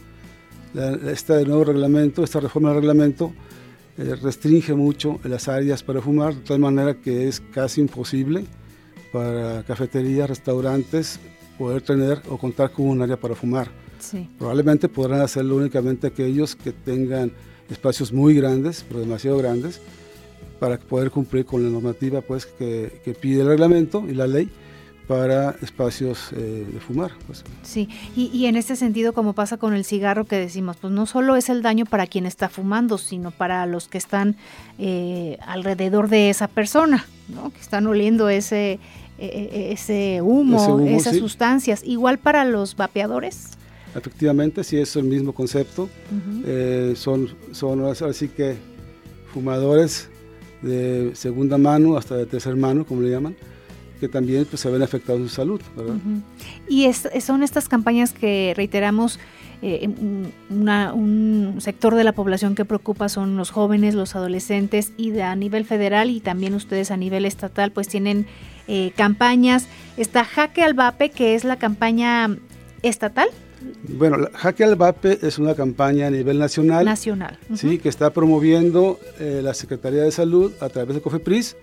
este 1.11 1.45
nuevo 1.45 1.65
reglamento, 1.65 2.23
esta 2.23 2.39
reforma 2.39 2.69
del 2.69 2.79
reglamento, 2.79 3.33
eh, 3.97 4.15
restringe 4.21 4.73
mucho 4.73 5.19
las 5.23 5.47
áreas 5.47 5.83
para 5.83 6.01
fumar, 6.01 6.35
de 6.35 6.41
tal 6.41 6.59
manera 6.59 6.95
que 6.95 7.27
es 7.27 7.39
casi 7.39 7.81
imposible 7.81 8.45
para 9.13 9.63
cafeterías, 9.63 10.27
restaurantes, 10.27 11.19
poder 11.57 11.81
tener 11.83 12.21
o 12.29 12.37
contar 12.37 12.71
con 12.71 12.87
un 12.87 13.01
área 13.01 13.15
para 13.15 13.35
fumar. 13.35 13.69
Probablemente 14.37 14.89
podrán 14.89 15.21
hacerlo 15.21 15.55
únicamente 15.55 16.07
aquellos 16.07 16.57
que 16.57 16.73
tengan 16.73 17.31
espacios 17.69 18.11
muy 18.11 18.33
grandes, 18.33 18.83
pero 18.85 18.99
demasiado 18.99 19.37
grandes, 19.37 19.79
para 20.59 20.77
poder 20.77 21.09
cumplir 21.09 21.45
con 21.45 21.63
la 21.63 21.69
normativa 21.69 22.21
pues, 22.21 22.45
que, 22.45 23.01
que 23.05 23.13
pide 23.13 23.41
el 23.41 23.47
reglamento 23.47 24.03
y 24.09 24.13
la 24.13 24.27
ley 24.27 24.51
para 25.07 25.55
espacios 25.61 26.31
eh, 26.33 26.65
de 26.71 26.79
fumar. 26.79 27.11
Pues. 27.27 27.43
Sí, 27.63 27.89
y, 28.15 28.45
en 28.45 28.55
este 28.55 28.75
sentido, 28.75 29.13
como 29.13 29.33
pasa 29.33 29.57
con 29.57 29.73
el 29.73 29.83
cigarro 29.83 30.25
que 30.25 30.37
decimos, 30.37 30.77
pues 30.77 30.93
no 30.93 31.05
solo 31.05 31.35
es 31.35 31.49
el 31.49 31.61
daño 31.61 31.85
para 31.85 32.07
quien 32.07 32.25
está 32.25 32.49
fumando, 32.49 32.97
sino 32.97 33.31
para 33.31 33.65
los 33.65 33.87
que 33.87 33.97
están 33.97 34.37
eh, 34.79 35.37
alrededor 35.45 36.09
de 36.09 36.29
esa 36.29 36.47
persona, 36.47 37.05
¿no? 37.27 37.51
que 37.51 37.59
están 37.59 37.85
oliendo 37.87 38.29
ese, 38.29 38.79
e, 39.25 39.49
e, 39.53 39.71
ese, 39.73 40.21
humo, 40.21 40.79
esas 40.81 41.17
sustancias. 41.17 41.81
Igual 41.83 42.19
para 42.19 42.45
los 42.45 42.75
vapeadores. 42.75 43.49
Efectivamente, 43.95 44.63
sí, 44.63 44.77
es 44.77 44.95
el 44.95 45.03
mismo 45.03 45.33
concepto. 45.33 45.89
Eh, 46.45 46.93
son, 46.95 47.29
son 47.51 47.85
así 47.85 48.27
que 48.27 48.55
fumadores 49.33 50.09
de 50.61 51.11
segunda 51.15 51.57
mano 51.57 51.97
hasta 51.97 52.15
de 52.15 52.25
tercer 52.25 52.55
mano, 52.55 52.85
como 52.85 53.01
le 53.01 53.09
llaman 53.09 53.35
que 54.03 54.09
también 54.09 54.43
pues, 54.43 54.61
se 54.61 54.69
ven 54.69 54.81
afectados 54.81 55.21
en 55.21 55.29
su 55.29 55.35
salud. 55.35 55.61
Y 56.67 56.91
son 56.91 57.41
estas 57.41 57.69
campañas 57.69 58.11
que 58.11 58.53
reiteramos, 58.53 59.17
eh, 59.65 59.87
un 59.87 61.55
sector 61.59 61.95
de 61.95 62.03
la 62.03 62.11
población 62.11 62.53
que 62.53 62.65
preocupa 62.65 63.07
son 63.07 63.37
los 63.37 63.49
jóvenes, 63.49 63.95
los 63.95 64.13
adolescentes 64.13 64.91
y 64.97 65.17
a 65.21 65.33
nivel 65.37 65.63
federal 65.63 66.09
y 66.09 66.19
también 66.19 66.53
ustedes 66.53 66.91
a 66.91 66.97
nivel 66.97 67.23
estatal 67.23 67.71
pues 67.71 67.87
tienen 67.87 68.27
eh, 68.67 68.91
campañas. 68.97 69.67
Está 69.95 70.25
Jaque 70.25 70.63
al 70.63 70.73
Vape, 70.73 71.11
que 71.11 71.35
es 71.35 71.45
la 71.45 71.55
campaña 71.55 72.37
estatal. 72.81 73.29
Bueno, 73.87 74.27
Jaque 74.33 74.65
al 74.65 74.75
Vape 74.75 75.19
es 75.21 75.39
una 75.39 75.55
campaña 75.55 76.07
a 76.07 76.09
nivel 76.09 76.39
nacional. 76.39 76.83
Nacional. 76.83 77.39
Sí, 77.55 77.77
que 77.77 77.87
está 77.87 78.11
promoviendo 78.11 78.99
eh, 79.17 79.39
la 79.41 79.53
Secretaría 79.53 80.03
de 80.03 80.11
Salud 80.11 80.51
a 80.59 80.67
través 80.67 80.95
de 80.95 81.01
COFEPRIS 81.01 81.55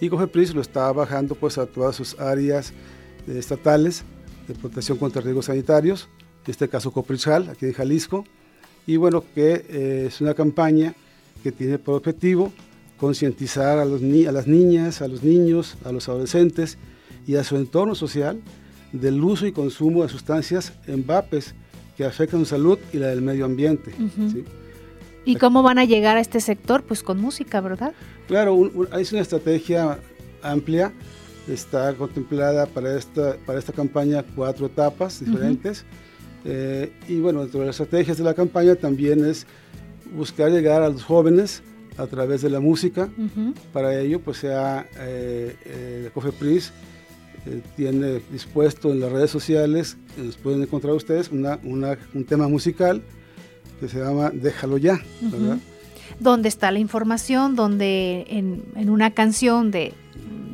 y 0.00 0.08
COFEPRIS 0.08 0.54
lo 0.54 0.62
está 0.62 0.90
bajando 0.92 1.34
pues 1.34 1.58
a 1.58 1.66
todas 1.66 1.96
sus 1.96 2.18
áreas 2.18 2.72
estatales 3.28 4.04
de 4.48 4.54
protección 4.54 4.96
contra 4.96 5.20
riesgos 5.20 5.44
sanitarios, 5.46 6.08
en 6.44 6.50
este 6.50 6.68
caso 6.68 6.90
COPRISJAL, 6.90 7.48
aquí 7.50 7.66
en 7.66 7.72
Jalisco, 7.72 8.24
y 8.86 8.96
bueno, 8.96 9.24
que 9.34 9.64
eh, 9.68 10.04
es 10.08 10.20
una 10.20 10.34
campaña 10.34 10.94
que 11.42 11.52
tiene 11.52 11.78
por 11.78 11.96
objetivo 11.96 12.52
concientizar 12.96 13.78
a, 13.78 13.82
a 13.82 13.84
las 13.84 14.46
niñas, 14.46 15.02
a 15.02 15.08
los 15.08 15.22
niños, 15.22 15.76
a 15.84 15.92
los 15.92 16.08
adolescentes 16.08 16.78
y 17.26 17.36
a 17.36 17.44
su 17.44 17.56
entorno 17.56 17.94
social 17.94 18.40
del 18.92 19.22
uso 19.22 19.46
y 19.46 19.52
consumo 19.52 20.02
de 20.02 20.08
sustancias 20.08 20.72
en 20.86 21.06
vapes 21.06 21.54
que 21.96 22.04
afectan 22.04 22.40
su 22.40 22.46
salud 22.46 22.78
y 22.92 22.98
la 22.98 23.08
del 23.08 23.22
medio 23.22 23.44
ambiente. 23.44 23.92
¿Y 25.24 25.36
cómo 25.36 25.62
van 25.62 25.78
a 25.78 25.84
llegar 25.84 26.16
a 26.16 26.20
este 26.20 26.40
sector? 26.40 26.82
Pues 26.82 27.02
con 27.02 27.20
música, 27.20 27.60
¿verdad? 27.60 27.92
Claro, 28.28 28.70
hay 28.90 29.06
una 29.12 29.20
estrategia 29.20 29.98
amplia, 30.42 30.92
está 31.48 31.94
contemplada 31.94 32.66
para 32.66 32.96
esta, 32.96 33.36
para 33.46 33.58
esta 33.58 33.72
campaña 33.72 34.24
cuatro 34.34 34.66
etapas 34.66 35.20
diferentes. 35.24 35.84
Eh, 36.44 36.92
y 37.08 37.20
bueno, 37.20 37.40
dentro 37.40 37.60
de 37.60 37.66
las 37.66 37.80
estrategias 37.80 38.18
de 38.18 38.24
la 38.24 38.34
campaña 38.34 38.74
también 38.74 39.24
es 39.24 39.46
buscar 40.14 40.50
llegar 40.50 40.82
a 40.82 40.88
los 40.88 41.04
jóvenes 41.04 41.62
a 41.96 42.06
través 42.06 42.42
de 42.42 42.50
la 42.50 42.60
música. 42.60 43.08
Para 43.72 43.98
ello, 43.98 44.20
pues 44.20 44.38
sea 44.38 44.88
eh, 44.98 45.56
eh, 45.64 46.10
COFEPRIS 46.14 46.72
tiene 47.76 48.20
dispuesto 48.30 48.92
en 48.92 49.00
las 49.00 49.10
redes 49.10 49.30
sociales, 49.30 49.96
los 50.16 50.36
pueden 50.36 50.62
encontrar 50.62 50.94
ustedes, 50.94 51.30
una, 51.30 51.58
un 51.62 52.24
tema 52.24 52.46
musical 52.46 53.02
que 53.80 53.88
se 53.88 53.98
llama 53.98 54.30
Déjalo 54.30 54.78
ya, 54.78 55.00
¿verdad? 55.20 55.58
Donde 56.20 56.48
está 56.48 56.70
la 56.70 56.78
información, 56.78 57.56
donde 57.56 58.26
en, 58.28 58.88
una 58.88 59.10
canción 59.10 59.72
de 59.72 59.92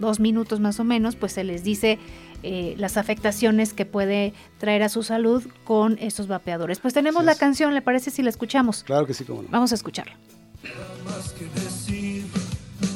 dos 0.01 0.19
minutos 0.19 0.61
más 0.61 0.81
o 0.81 0.85
menos, 0.85 1.15
pues 1.17 1.33
se 1.33 1.45
les 1.45 1.63
dice 1.63 1.99
eh, 2.43 2.75
las 2.79 2.97
afectaciones 2.97 3.73
que 3.73 3.87
puede 3.87 4.33
traer 4.59 4.83
a 4.83 4.89
su 4.89 5.03
salud 5.03 5.45
con 5.65 5.99
estos 6.01 6.29
vapeadores. 6.29 6.81
Pues 6.81 6.95
tenemos 6.95 7.25
la 7.25 7.35
canción, 7.35 7.75
¿le 7.75 7.83
parece 7.83 8.11
si 8.11 8.23
la 8.23 8.31
escuchamos? 8.31 8.85
Claro 8.85 9.07
que 9.07 9.15
sí, 9.15 9.25
cómo 9.25 9.43
no. 9.43 9.49
Vamos 9.51 9.73
a 9.73 9.75
escucharla. 9.75 10.17
Nada 10.63 10.77
más 11.05 11.33
que 11.33 11.45
decir, 11.61 12.27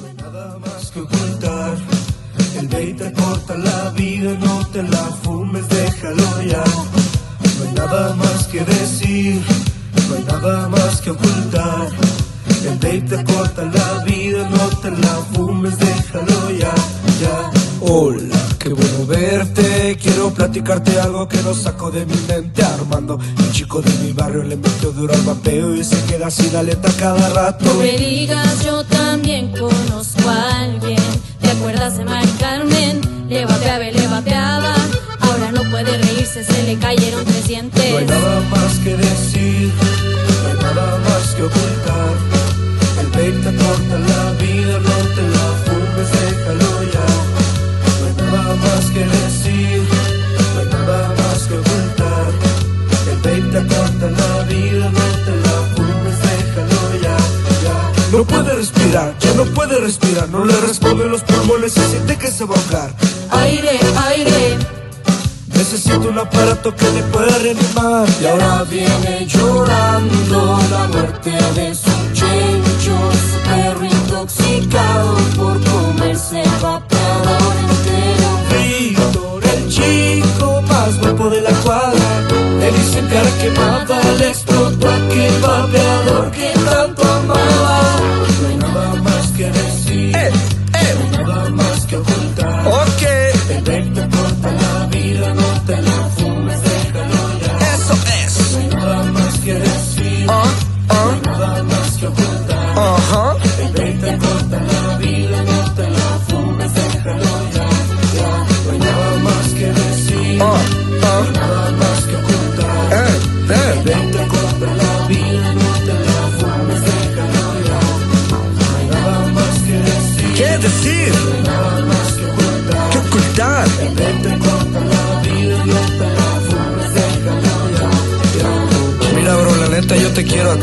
no 0.00 0.06
hay 0.06 0.14
nada 0.14 0.58
más 0.58 0.90
que 0.90 1.00
ocultar. 1.00 1.76
El 2.58 2.68
te 2.68 3.12
corta 3.12 3.56
la 3.56 3.90
vida, 3.90 4.34
no 4.38 4.66
te 4.68 4.82
la 4.82 5.04
fumes, 5.22 5.68
déjalo 5.68 6.42
ya. 6.42 6.62
No 7.58 7.68
hay 7.68 7.74
nada 7.74 8.14
más 8.14 8.46
que 8.48 8.60
decir 8.60 9.42
no 10.12 10.18
hay 10.18 10.24
nada 10.24 10.68
más 10.68 11.00
que 11.00 11.10
ocultar. 11.10 11.88
El 12.64 12.74
vape 12.74 13.00
te 13.02 13.24
corta 13.24 13.64
la 13.64 14.04
vida, 14.04 14.48
no 14.48 14.68
te 14.80 14.90
la 14.90 15.14
fumes, 15.32 15.78
déjalo 15.78 16.50
ya, 16.50 16.74
ya. 17.20 17.61
Hola, 17.84 18.36
qué 18.60 18.68
bueno 18.68 19.06
verte. 19.06 19.98
Quiero 20.00 20.30
platicarte 20.30 21.00
algo 21.00 21.26
que 21.26 21.38
no 21.42 21.52
saco 21.52 21.90
de 21.90 22.06
mi 22.06 22.14
mente. 22.28 22.62
Armando, 22.62 23.18
el 23.38 23.52
chico 23.52 23.82
de 23.82 23.90
mi 24.04 24.12
barrio 24.12 24.44
le 24.44 24.54
metió 24.56 24.92
duro 24.92 25.12
al 25.12 25.22
vapeo 25.22 25.74
y 25.74 25.82
se 25.82 26.00
queda 26.04 26.30
sin 26.30 26.54
aleta 26.54 26.88
cada 26.96 27.28
rato. 27.30 27.64
No 27.64 27.74
me 27.74 27.96
digas, 27.96 28.64
yo 28.64 28.84
también 28.84 29.50
conozco 29.50 30.28
a 30.28 30.60
alguien. 30.62 31.02
¿Te 31.40 31.50
acuerdas 31.50 31.98
de 31.98 32.04
Mari 32.04 32.30
Carmen? 32.38 33.00
Le 33.28 33.44
vapeaba, 33.46 33.84
y 33.84 33.92
le 33.92 34.06
vapeaba. 34.06 34.74
Ahora 35.20 35.50
no 35.50 35.68
puede 35.70 35.98
reírse, 35.98 36.44
se 36.44 36.62
le 36.62 36.78
cayeron 36.78 37.24
tres 37.24 37.48
dientes. 37.48 37.90
No 37.90 37.98
hay 37.98 38.06
nada 38.06 38.40
más 38.50 38.78
que 38.84 38.96
decir, 38.96 39.72
no 40.42 40.48
hay 40.48 40.74
nada 40.74 40.98
más 40.98 41.34
que 41.34 41.42
ocultar. 41.42 42.14
El 43.00 43.06
vape 43.08 43.32
te 43.32 43.56
corta 43.56 43.98
la 43.98 44.32
vida, 44.40 44.51
que 48.92 49.04
decir, 49.06 49.82
no 50.54 50.60
hay 50.60 50.66
nada 50.66 51.14
más 51.16 51.42
que 51.46 51.54
ocultar. 51.54 52.26
El 53.10 53.16
vape 53.16 53.40
te 53.52 53.74
corta 53.74 54.10
la 54.10 54.44
vida, 54.44 54.90
no 54.90 55.06
te 55.24 55.34
la 55.44 55.56
fumes, 55.74 56.18
déjalo 56.22 56.82
ya, 57.00 57.16
ya. 57.64 58.16
No 58.16 58.24
puede 58.24 58.54
respirar, 58.54 59.14
ya 59.18 59.34
no 59.34 59.44
puede 59.44 59.80
respirar, 59.80 60.28
no 60.28 60.44
le 60.44 60.60
responden 60.60 61.10
los 61.10 61.22
pulmones, 61.22 61.72
se 61.72 61.86
siente 61.88 62.16
que 62.16 62.28
se 62.28 62.44
va 62.44 62.54
a 62.54 62.58
ahogar. 62.58 62.94
Aire, 63.30 63.80
aire. 64.08 64.58
Necesito 65.54 66.08
un 66.08 66.18
aparato 66.18 66.74
que 66.74 66.90
le 66.90 67.02
pueda 67.04 67.38
reanimar. 67.38 68.08
Y 68.20 68.26
ahora 68.26 68.64
viene 68.64 69.26
llorando 69.26 70.58
la 70.70 70.86
muerte 70.88 71.30
de 71.30 71.74
su 71.74 71.90
chencho, 72.12 72.96
su 73.30 73.48
perro 73.48 73.84
intoxicado 73.84 75.16
por 75.36 75.60
comerse 75.64 76.42
el 76.42 76.91
de 81.30 81.40
la 81.40 81.50
cuadra. 81.62 82.00
Le 82.58 82.70
dicen 82.72 83.06
cara 83.08 83.30
quemada, 83.40 84.00
le 84.18 84.28
explotó 84.28 84.88
aquel 84.88 85.40
vapeador 85.40 86.30
que 86.30 86.52
tanto 86.64 87.11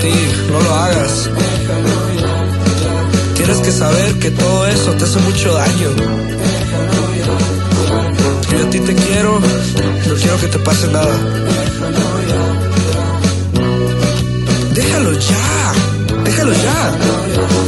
no 0.07 0.62
lo 0.62 0.75
hagas. 0.75 1.29
Tienes 3.35 3.57
que 3.57 3.71
saber 3.71 4.13
que 4.19 4.31
todo 4.31 4.67
eso 4.67 4.91
te 4.93 5.03
hace 5.03 5.19
mucho 5.19 5.53
daño. 5.53 5.89
Yo 8.51 8.65
a 8.65 8.69
ti 8.69 8.79
te 8.79 8.95
quiero, 8.95 9.39
no 10.07 10.15
quiero 10.15 10.39
que 10.39 10.47
te 10.47 10.59
pase 10.59 10.88
nada. 10.88 11.15
Déjalo 14.73 15.13
ya, 15.13 15.73
déjalo 16.23 16.53
ya. 16.53 17.59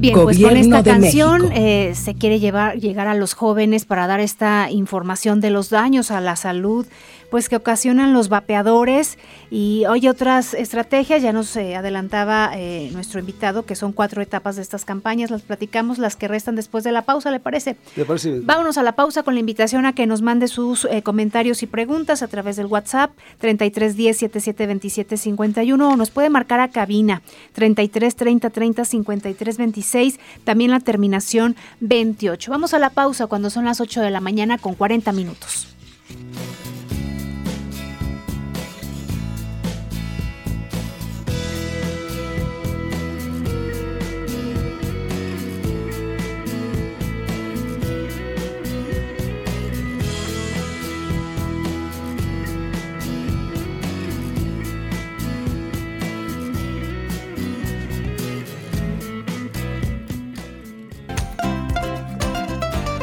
Bien, 0.00 0.18
pues 0.18 0.40
con 0.40 0.56
esta 0.56 0.82
canción 0.82 1.52
eh, 1.52 1.92
se 1.94 2.14
quiere 2.14 2.40
llevar, 2.40 2.78
llegar 2.78 3.06
a 3.06 3.14
los 3.14 3.34
jóvenes 3.34 3.84
para 3.84 4.06
dar 4.06 4.20
esta 4.20 4.70
información 4.70 5.40
de 5.40 5.50
los 5.50 5.68
daños 5.68 6.10
a 6.10 6.20
la 6.20 6.36
salud, 6.36 6.86
pues 7.30 7.48
que 7.48 7.56
ocasionan 7.56 8.12
los 8.12 8.28
vapeadores 8.28 9.18
y 9.50 9.84
hay 9.88 10.08
otras 10.08 10.54
estrategias, 10.54 11.22
ya 11.22 11.32
nos 11.32 11.54
eh, 11.56 11.76
adelantaba 11.76 12.50
eh, 12.54 12.90
nuestro 12.92 13.20
invitado 13.20 13.64
que 13.64 13.76
son 13.76 13.92
cuatro 13.92 14.20
etapas 14.22 14.56
de 14.56 14.62
estas 14.62 14.84
campañas, 14.84 15.30
las 15.30 15.42
platicamos, 15.42 15.98
las 15.98 16.16
que 16.16 16.28
restan 16.28 16.56
después 16.56 16.84
de 16.84 16.92
la 16.92 17.02
pausa, 17.02 17.30
¿le 17.30 17.40
parece? 17.40 17.76
¿Te 17.94 18.04
parece 18.04 18.30
bien? 18.30 18.46
Vámonos 18.46 18.78
a 18.78 18.82
la 18.82 18.92
pausa 18.92 19.22
con 19.22 19.34
la 19.34 19.40
invitación 19.40 19.86
a 19.86 19.94
que 19.94 20.06
nos 20.06 20.22
mande 20.22 20.48
sus 20.48 20.86
eh, 20.86 21.02
comentarios 21.02 21.62
y 21.62 21.66
preguntas 21.66 22.22
a 22.22 22.28
través 22.28 22.56
del 22.56 22.66
WhatsApp 22.66 23.12
3310 23.38 24.18
7727 24.18 25.16
51 25.16 25.88
o 25.88 25.96
nos 25.96 26.10
puede 26.10 26.30
marcar 26.30 26.60
a 26.60 26.68
cabina 26.68 27.22
33 27.52 28.16
30 28.16 28.50
30 28.50 28.84
53 28.84 29.56
26, 29.56 30.20
también 30.44 30.70
la 30.70 30.80
terminación 30.80 31.56
28. 31.80 32.50
Vamos 32.50 32.74
a 32.74 32.78
la 32.78 32.90
pausa 32.90 33.26
cuando 33.26 33.50
son 33.50 33.64
las 33.64 33.80
8 33.80 34.00
de 34.00 34.10
la 34.10 34.20
mañana 34.20 34.58
con 34.58 34.74
40 34.74 35.12
minutos. 35.12 35.68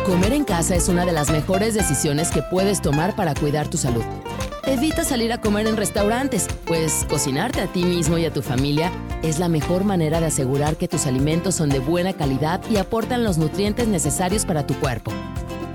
Comer 0.08 0.32
en 0.32 0.46
casa 0.46 0.74
es 0.74 0.88
una 0.88 1.06
de 1.06 1.12
las 1.12 1.30
mejores 1.32 1.74
decisiones 1.74 2.32
que 2.32 2.42
puedes 2.42 2.82
tomar 2.82 3.14
para 3.18 3.36
cuidar 3.36 3.68
tu 3.68 3.78
salud. 3.78 4.06
Evita 4.66 5.04
salir 5.04 5.34
a 5.34 5.42
comer 5.42 5.68
en 5.68 5.76
restaurantes, 5.76 6.48
pues 6.66 7.06
cocinarte 7.10 7.60
a 7.60 7.68
ti 7.68 7.84
mismo 7.84 8.18
y 8.18 8.24
a 8.24 8.32
tu 8.32 8.42
familia 8.42 8.90
es 9.22 9.38
la 9.38 9.50
mejor 9.50 9.84
manera 9.84 10.22
de 10.22 10.28
asegurar 10.28 10.78
que 10.78 10.88
tus 10.88 11.08
alimentos 11.08 11.56
son 11.56 11.68
de 11.68 11.80
buena 11.80 12.14
calidad 12.14 12.62
y 12.70 12.78
aportan 12.78 13.26
los 13.26 13.38
nutrientes 13.38 13.90
necesarios 13.90 14.46
para 14.46 14.66
tu 14.66 14.76
cuerpo. 14.76 15.12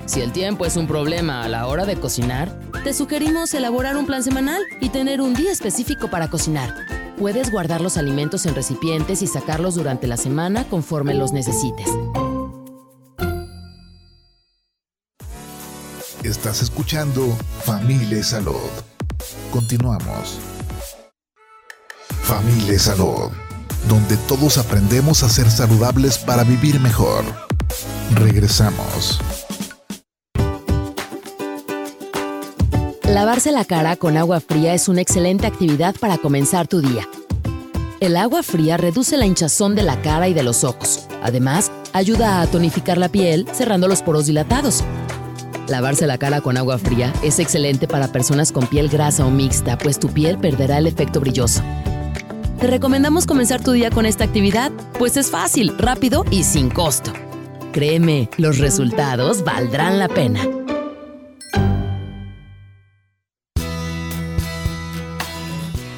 Si 0.07 0.23
el 0.23 0.33
tiempo 0.33 0.65
es 0.65 0.79
un 0.79 0.87
problema 0.87 1.45
a 1.45 1.49
la 1.49 1.67
hora 1.67 1.85
de 1.85 1.97
cocinar, 1.97 2.59
te 2.85 2.95
sugerimos 2.95 3.53
elaborar 3.53 3.99
un 3.99 4.07
plan 4.07 4.23
semanal 4.23 4.63
y 4.81 4.89
tener 4.89 5.21
un 5.21 5.35
día 5.35 5.53
específico 5.53 6.09
para 6.09 6.29
cocinar. 6.29 6.75
Puedes 7.19 7.53
guardar 7.53 7.83
los 7.83 7.99
alimentos 7.99 8.47
en 8.47 8.55
recipientes 8.55 9.21
y 9.21 9.27
sacarlos 9.27 9.75
durante 9.75 10.07
la 10.07 10.17
semana 10.17 10.65
conforme 10.65 11.13
los 11.13 11.33
necesites. 11.33 11.87
Estás 16.43 16.63
escuchando 16.63 17.39
Familia 17.63 18.21
Salud. 18.25 18.69
Continuamos. 19.53 20.41
Familia 22.25 22.81
Salud, 22.81 23.31
donde 23.89 24.17
todos 24.27 24.59
aprendemos 24.59 25.23
a 25.23 25.29
ser 25.29 25.49
saludables 25.49 26.19
para 26.19 26.43
vivir 26.43 26.81
mejor. 26.81 27.25
Regresamos. 28.17 29.21
Lavarse 33.05 33.53
la 33.53 33.65
cara 33.65 33.95
con 33.95 34.17
agua 34.17 34.41
fría 34.41 34.75
es 34.75 34.89
una 34.89 35.01
excelente 35.01 35.47
actividad 35.47 35.95
para 35.95 36.19
comenzar 36.19 36.67
tu 36.67 36.81
día. 36.81 37.09
El 38.01 38.17
agua 38.17 38.43
fría 38.43 38.77
reduce 38.77 39.17
la 39.17 39.27
hinchazón 39.27 39.77
de 39.77 39.85
la 39.85 40.03
cara 40.03 40.27
y 40.27 40.35
de 40.35 40.43
los 40.43 40.65
ojos. 40.65 41.07
Además, 41.23 41.71
ayuda 41.93 42.41
a 42.41 42.49
tonificar 42.49 42.99
la 42.99 43.11
piel 43.11 43.47
cerrando 43.53 43.87
los 43.87 44.03
poros 44.03 44.27
dilatados. 44.27 44.83
Lavarse 45.73 46.07
la 46.07 46.19
cara 46.19 46.43
con 46.43 46.59
agua 46.59 46.77
fría 46.77 47.15
es 47.23 47.39
excelente 47.39 47.89
para 47.89 48.09
personas 48.09 48.53
con 48.53 48.67
piel 48.67 48.91
grasa 48.91 49.25
o 49.25 49.31
mixta, 49.31 49.79
pues 49.79 49.99
tu 49.99 50.11
piel 50.11 50.37
perderá 50.37 50.77
el 50.77 50.87
efecto 50.87 51.19
brilloso. 51.19 51.63
Te 52.61 52.67
recomendamos 52.67 53.25
comenzar 53.25 53.65
tu 53.65 53.73
día 53.73 53.89
con 53.89 54.05
esta 54.05 54.23
actividad, 54.23 54.71
pues 54.99 55.17
es 55.17 55.31
fácil, 55.31 55.73
rápido 55.79 56.27
y 56.31 56.45
sin 56.45 56.69
costo. 56.69 57.15
Créeme, 57.73 58.29
los 58.37 58.59
resultados 58.59 59.45
valdrán 59.45 59.99
la 59.99 60.09
pena. 60.09 60.47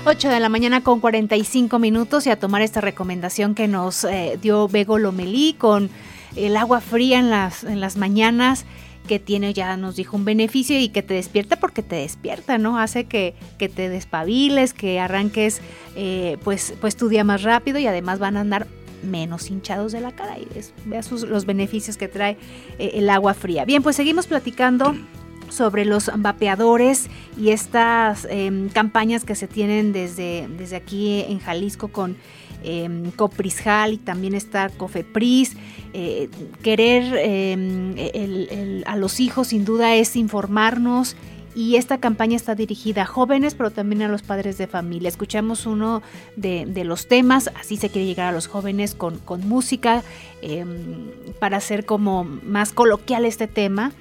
De 0.05 0.39
la 0.41 0.49
mañana 0.49 0.85
con 0.85 1.01
45 1.01 1.81
minutos 1.81 2.29
y 2.29 2.31
a 2.31 2.39
tomar 2.39 2.63
esta 2.63 2.81
recomendación 2.81 3.57
que 3.57 3.67
nos 3.67 4.05
eh, 4.05 4.39
dio 4.41 4.69
Bego 4.69 4.99
Lomelí 4.99 5.55
con 5.59 5.91
el 6.37 6.57
agua 6.57 6.81
fría 6.81 7.19
en 7.19 7.31
las, 7.31 7.65
en 7.65 7.81
las 7.81 7.97
mañanas 7.97 8.65
que 9.07 9.19
tiene, 9.19 9.53
ya 9.53 9.77
nos 9.77 9.97
dijo, 9.97 10.17
un 10.17 10.25
beneficio 10.25 10.79
y 10.79 10.89
que 10.89 11.03
te 11.03 11.15
despierta 11.15 11.57
porque 11.57 11.83
te 11.83 11.97
despierta, 11.97 12.59
¿no? 12.59 12.79
Hace 12.79 13.05
que, 13.05 13.35
que 13.59 13.69
te 13.69 13.89
despabiles, 13.89 14.73
que 14.73 14.99
arranques 14.99 15.61
eh, 15.97 16.39
pues, 16.43 16.75
pues 16.81 16.97
tu 16.97 17.09
día 17.09 17.25
más 17.25 17.43
rápido 17.43 17.79
y 17.79 17.87
además 17.87 18.19
van 18.19 18.37
a 18.37 18.41
andar 18.41 18.67
menos 19.03 19.51
hinchados 19.51 19.93
de 19.93 20.01
la 20.01 20.13
cara 20.13 20.39
y 20.39 20.49
vea 20.87 21.03
los 21.29 21.45
beneficios 21.45 21.97
que 21.97 22.09
trae 22.09 22.39
eh, 22.79 22.93
el 22.95 23.11
agua 23.11 23.35
fría. 23.35 23.65
Bien, 23.65 23.83
pues 23.83 23.97
seguimos 23.97 24.27
platicando 24.27 24.95
sobre 25.51 25.85
los 25.85 26.11
vapeadores 26.17 27.09
y 27.39 27.51
estas 27.51 28.27
em, 28.31 28.69
campañas 28.71 29.25
que 29.25 29.35
se 29.35 29.47
tienen 29.47 29.93
desde, 29.93 30.49
desde 30.59 30.77
aquí 30.77 31.25
en 31.29 31.39
Jalisco 31.39 31.89
con 31.89 32.17
eh, 32.65 33.11
Coprisjal 33.17 33.93
y 33.93 33.99
también 33.99 34.35
está 34.35 34.69
Cofepris. 34.71 35.57
Eh, 35.93 36.29
querer 36.63 37.15
em, 37.19 38.83
a 38.87 38.97
los 38.97 39.21
hijos 39.21 39.49
sin 39.49 39.65
duda 39.65 39.95
es 39.95 40.17
informarnos 40.17 41.17
y 41.55 41.77
esta 41.77 41.99
campaña 41.99 42.35
está 42.35 42.55
dirigida 42.57 43.03
a 43.03 43.07
jóvenes, 43.07 43.55
pero 43.55 43.71
también 43.71 44.03
a 44.03 44.09
los 44.09 44.23
padres 44.23 44.59
de 44.59 44.67
familia. 44.67 45.09
Escuchamos 45.09 45.67
uno 45.67 46.03
de, 46.37 46.85
los 46.85 47.07
temas, 47.07 47.49
así 47.61 47.77
se 47.77 47.91
quiere 47.91 48.07
llegar 48.07 48.29
a 48.29 48.33
los 48.33 48.49
jóvenes 48.49 48.97
con, 48.97 49.21
música, 49.47 50.03
em, 50.43 51.11
para 51.39 51.59
hacer 51.59 51.85
como 51.85 52.25
más 52.25 52.73
coloquial 52.73 53.25
este 53.25 53.47
tema, 53.47 53.93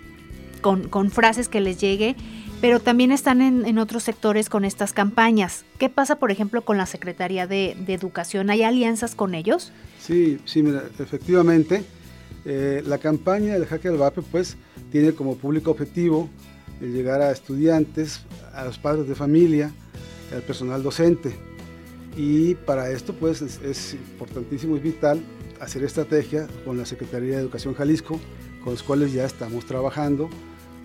con, 0.62 0.88
con 0.88 1.12
frases 1.12 1.48
que 1.48 1.62
les 1.62 1.80
llegue 1.80 2.16
pero 2.64 2.80
también 2.80 3.12
están 3.12 3.42
en, 3.42 3.78
otros 3.78 4.04
sectores 4.04 4.48
con 4.48 4.64
estas 4.64 4.94
campañas. 4.94 5.66
¿Qué 5.80 5.90
pasa, 5.90 6.16
por 6.16 6.32
ejemplo, 6.32 6.62
con 6.62 6.78
la 6.78 6.86
Secretaría 6.86 7.46
de, 7.46 7.72
Educación? 7.90 8.50
¿Hay 8.50 8.64
alianzas 8.64 9.16
con 9.16 9.36
ellos? 9.36 9.74
Sí, 10.00 10.40
sí, 10.46 10.64
mira, 10.64 10.84
efectivamente, 10.98 11.84
eh, 12.46 12.82
la 12.86 13.00
campaña 13.00 13.56
del 13.56 13.66
Jaque 13.66 13.90
al 13.90 13.98
Vape, 13.98 14.22
pues, 14.22 14.56
tiene 14.94 15.12
como 15.12 15.36
público 15.36 15.72
objetivo 15.72 16.30
llegar 16.80 17.22
a 17.22 17.34
estudiantes, 17.34 18.22
a 18.54 18.64
los 18.64 18.80
padres 18.80 19.10
de 19.10 19.16
familia, 19.16 19.70
al 20.34 20.42
personal 20.44 20.84
docente. 20.84 21.36
Y 22.16 22.56
para 22.56 22.90
esto, 22.92 23.14
pues, 23.14 23.42
es, 23.42 23.94
importantísimo 23.94 24.78
y 24.78 24.80
vital 24.80 25.22
hacer 25.60 25.84
estrategia 25.84 26.48
con 26.64 26.78
la 26.78 26.86
Secretaría 26.86 27.36
de 27.36 27.42
Educación 27.42 27.74
Jalisco, 27.74 28.22
con 28.64 28.72
los 28.72 28.84
cuales 28.84 29.12
ya 29.12 29.26
estamos 29.26 29.66
trabajando 29.66 30.30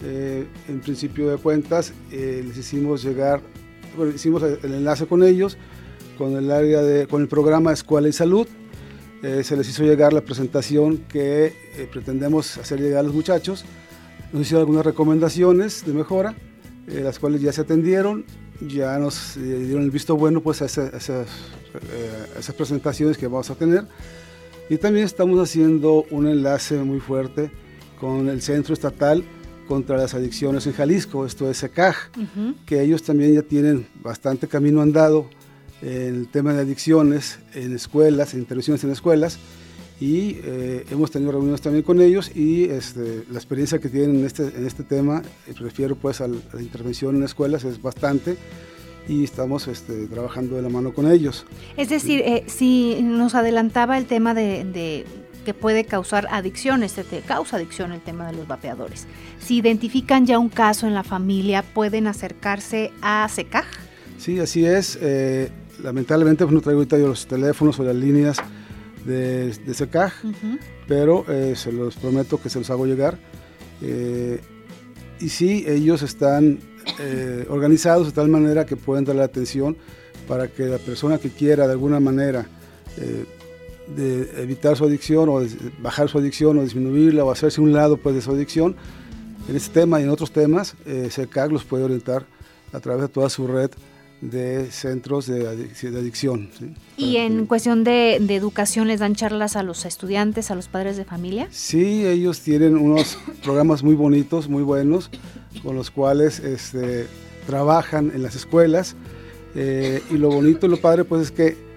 eh, 0.03 0.47
en 0.69 0.81
principio 0.81 1.31
de 1.31 1.39
cuentas, 1.39 1.93
eh, 2.13 2.45
les 2.47 2.57
hicimos 2.57 3.03
llegar, 3.03 3.41
bueno, 3.97 4.15
hicimos 4.15 4.43
el 4.43 4.75
enlace 4.75 5.07
con 5.07 5.25
ellos, 5.25 5.59
con 6.17 6.37
el 6.37 6.51
área 6.51 6.83
de, 6.83 7.07
con 7.07 7.23
el 7.23 7.29
programa 7.29 7.73
Escuela 7.73 8.09
y 8.09 8.13
Salud. 8.13 8.47
Eh, 9.23 9.43
se 9.43 9.57
les 9.57 9.69
hizo 9.69 9.83
llegar 9.83 10.13
la 10.13 10.21
presentación 10.21 10.99
que 11.09 11.89
pretendemos 11.93 12.57
hacer 12.59 12.81
llegar 12.81 13.01
a 13.01 13.03
los 13.03 13.15
muchachos. 13.15 13.65
Nos 14.33 14.43
hicieron 14.43 14.61
algunas 14.61 14.87
recomendaciones 14.87 15.85
de 15.85 15.93
mejora, 15.93 16.37
las 16.87 17.19
cuales 17.19 17.41
ya 17.41 17.53
se 17.53 17.63
atendieron, 17.63 18.25
ya 18.61 18.99
nos 18.99 19.35
dieron 19.37 19.83
el 19.83 19.91
visto 19.91 20.17
bueno 20.17 20.41
pues, 20.41 20.63
a, 20.63 20.67
esas, 20.67 20.93
esas 22.39 22.55
presentaciones 22.57 23.19
que 23.19 23.27
vamos 23.27 23.51
a 23.51 23.57
tener. 23.57 23.85
Y 24.71 24.77
también 24.77 25.07
estamos 25.07 25.41
haciendo 25.41 26.05
un 26.11 26.29
enlace 26.29 26.77
muy 26.77 27.01
fuerte 27.01 27.51
con 27.99 28.29
el 28.29 28.41
Centro 28.43 28.75
Estatal 28.75 29.25
contra 29.69 29.99
las 29.99 30.15
adicciones 30.15 30.67
en 30.67 30.73
Jalisco, 30.73 31.27
esto 31.27 31.49
es 31.51 31.59
SECAJ, 31.59 32.11
que 32.67 32.83
ellos 32.83 33.03
también 33.03 33.35
ya 33.35 33.43
tienen 33.43 33.87
bastante 34.03 34.49
camino 34.49 34.81
andado 34.81 35.29
en 35.83 36.17
el 36.17 36.29
tema 36.29 36.55
de 36.55 36.63
adicciones 36.63 37.39
en 37.55 37.77
escuelas, 37.77 38.35
en 38.35 38.41
intervenciones 38.41 38.83
en 38.83 38.91
escuelas, 38.91 39.39
y 40.01 40.39
eh, 40.43 40.85
hemos 40.91 41.11
tenido 41.11 41.33
reuniones 41.33 41.61
también 41.61 41.83
con 41.83 42.01
ellos 42.01 42.35
y 42.35 42.65
este, 42.65 43.25
la 43.31 43.39
experiencia 43.39 43.79
que 43.79 43.89
tienen 43.89 44.21
en 44.21 44.27
este, 44.27 44.45
en 44.45 44.67
este 44.67 44.85
tema, 44.85 45.23
eh, 45.47 45.55
prefiero 45.59 45.97
pues 45.97 46.21
a 46.21 46.29
la 46.29 46.63
intervención 46.63 47.17
en 47.17 47.25
escuelas, 47.25 47.65
es 47.65 47.83
bastante 47.83 48.37
y 49.09 49.25
estamos 49.25 49.67
este, 49.69 50.07
trabajando 50.07 50.57
de 50.57 50.63
la 50.63 50.69
mano 50.69 50.93
con 50.93 51.11
ellos. 51.11 51.47
Es 51.77 51.89
decir, 51.89 52.21
eh, 52.21 52.45
si 52.47 53.01
nos 53.03 53.35
adelantaba 53.35 53.99
el 53.99 54.07
tema 54.07 54.35
de 54.35 55.05
que 55.49 55.55
puede 55.55 55.85
causar 55.85 56.29
adicción, 56.31 56.83
este 56.83 57.05
te 57.05 57.21
causa 57.23 57.57
adicción 57.57 57.93
el 57.93 58.03
tema 58.03 58.31
de 58.31 58.37
los 58.37 58.47
vapeadores. 58.47 59.07
Si 59.41 59.57
identifican 59.57 60.27
ya 60.27 60.39
un 60.39 60.51
caso 60.51 60.87
en 60.87 60.93
la 60.93 61.05
familia, 61.05 61.63
¿pueden 61.63 62.07
acercarse 62.07 62.93
a 63.01 63.27
SECAJ? 63.31 63.65
Sí, 64.19 64.39
así 64.41 64.67
es. 64.67 64.99
Eh, 65.01 65.51
lamentablemente 65.83 66.45
pues, 66.45 66.53
no 66.53 66.61
traigo 66.61 66.81
ahorita 66.81 66.99
los 66.99 67.27
teléfonos 67.27 67.81
o 67.81 67.83
las 67.83 67.97
líneas 67.97 68.37
de, 69.07 69.55
de 69.55 69.73
SECAJ, 69.73 70.13
pero 70.87 71.25
eh, 71.31 71.55
se 71.57 71.73
los 71.73 71.97
prometo 71.97 72.39
que 72.39 72.51
se 72.51 72.59
los 72.59 72.69
hago 72.69 72.85
llegar. 72.85 73.17
Eh, 73.81 74.43
y 75.19 75.31
sí, 75.31 75.65
ellos 75.67 76.03
están 76.03 76.59
organizados 77.49 78.07
de 78.07 78.13
tal 78.13 78.29
manera 78.29 78.67
que 78.67 78.77
pueden 78.77 79.07
dar 79.07 79.17
la 79.17 79.25
atención 79.25 79.79
para 80.27 80.49
que 80.49 80.65
la 80.65 80.77
persona 80.77 81.17
que 81.17 81.31
quiera 81.31 81.67
de 81.67 81.73
alguna 81.73 82.01
manera 82.01 82.47
de 83.97 84.43
evitar 84.43 84.77
su 84.77 84.85
adicción 84.85 85.29
o 85.29 85.43
bajar 85.81 86.09
su 86.09 86.19
adicción 86.19 86.59
o 86.59 86.63
disminuirla 86.63 87.25
o 87.25 87.31
hacerse 87.31 87.61
un 87.61 87.73
lado 87.73 87.97
pues, 87.97 88.15
de 88.15 88.21
su 88.21 88.31
adicción, 88.31 88.77
en 89.49 89.57
este 89.57 89.81
tema 89.81 90.01
y 90.01 90.05
en 90.05 90.11
otros 90.11 90.31
temas, 90.31 90.75
eh, 90.85 91.09
CECAC 91.11 91.51
los 91.51 91.65
puede 91.65 91.85
orientar 91.85 92.27
a 92.73 92.81
través 92.81 93.03
de 93.03 93.09
toda 93.09 93.31
su 93.31 93.47
red 93.47 93.71
de 94.21 94.71
centros 94.71 95.27
de, 95.27 95.47
adicción. 95.47 96.51
¿Y 96.97 97.17
en 97.17 97.47
cuestión 97.47 97.85
de, 97.85 98.17
educación 98.17 98.89
les 98.89 99.01
dan 99.01 99.15
charlas 99.15 99.57
a 99.57 99.63
los 99.63 99.85
estudiantes, 99.85 100.51
a 100.51 100.55
los 100.55 100.69
padres 100.69 100.97
de 100.97 101.05
familia? 101.05 101.49
Sí, 101.51 102.05
ellos 102.05 102.41
tienen 102.41 102.77
unos 102.77 103.17
programas 103.43 103.83
muy 103.83 103.95
bonitos, 103.95 104.49
muy 104.49 104.63
buenos, 104.63 105.11
con 105.63 105.77
los 105.77 105.91
cuales 105.91 106.41
este, 106.41 107.07
trabajan 107.47 108.11
en 108.15 108.23
las 108.23 108.35
escuelas. 108.35 108.97
Eh, 109.55 110.03
y 110.11 110.19
lo 110.19 110.31
bonito 110.31 110.67
y 110.67 110.69
lo 110.69 110.77
padre 110.77 111.05
pues 111.05 111.23
es 111.23 111.31
que 111.31 111.68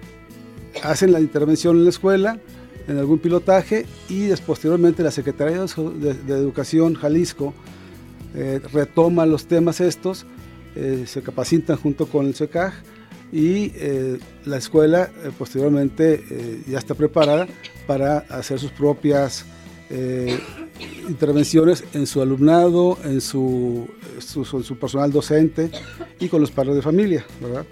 hacen 0.82 1.12
la 1.12 1.20
intervención 1.20 1.76
en 1.76 1.84
la 1.84 1.90
escuela, 1.90 2.38
en 2.88 2.98
algún 2.98 3.18
pilotaje 3.18 3.86
y 4.08 4.28
posteriormente 4.46 5.02
la 5.02 5.10
Secretaría 5.10 5.58
de, 5.58 6.34
Educación 6.34 6.94
Jalisco 6.94 7.54
eh, 8.34 8.60
retoma 8.72 9.26
los 9.26 9.46
temas 9.46 9.80
estos, 9.80 10.26
eh, 10.74 11.04
se 11.06 11.22
capacitan 11.22 11.76
junto 11.76 12.06
con 12.06 12.26
el 12.26 12.34
SECAJ 12.34 12.72
y 13.30 13.72
eh, 13.74 14.18
la 14.44 14.56
escuela 14.56 15.10
posteriormente 15.38 16.62
ya 16.66 16.78
está 16.78 16.94
preparada 16.94 17.46
para 17.86 18.18
hacer 18.18 18.58
sus 18.58 18.70
propias 18.72 19.46
intervenciones 21.08 21.84
en 21.92 22.06
su 22.06 22.22
alumnado, 22.22 22.98
en 23.04 23.20
su, 23.20 23.88
su 24.18 24.76
personal 24.78 25.12
docente 25.12 25.70
y 26.18 26.28
con 26.28 26.40
los 26.40 26.50
padres 26.50 26.76
de 26.76 26.82
familia, 26.82 27.24
¿verdad? 27.40 27.66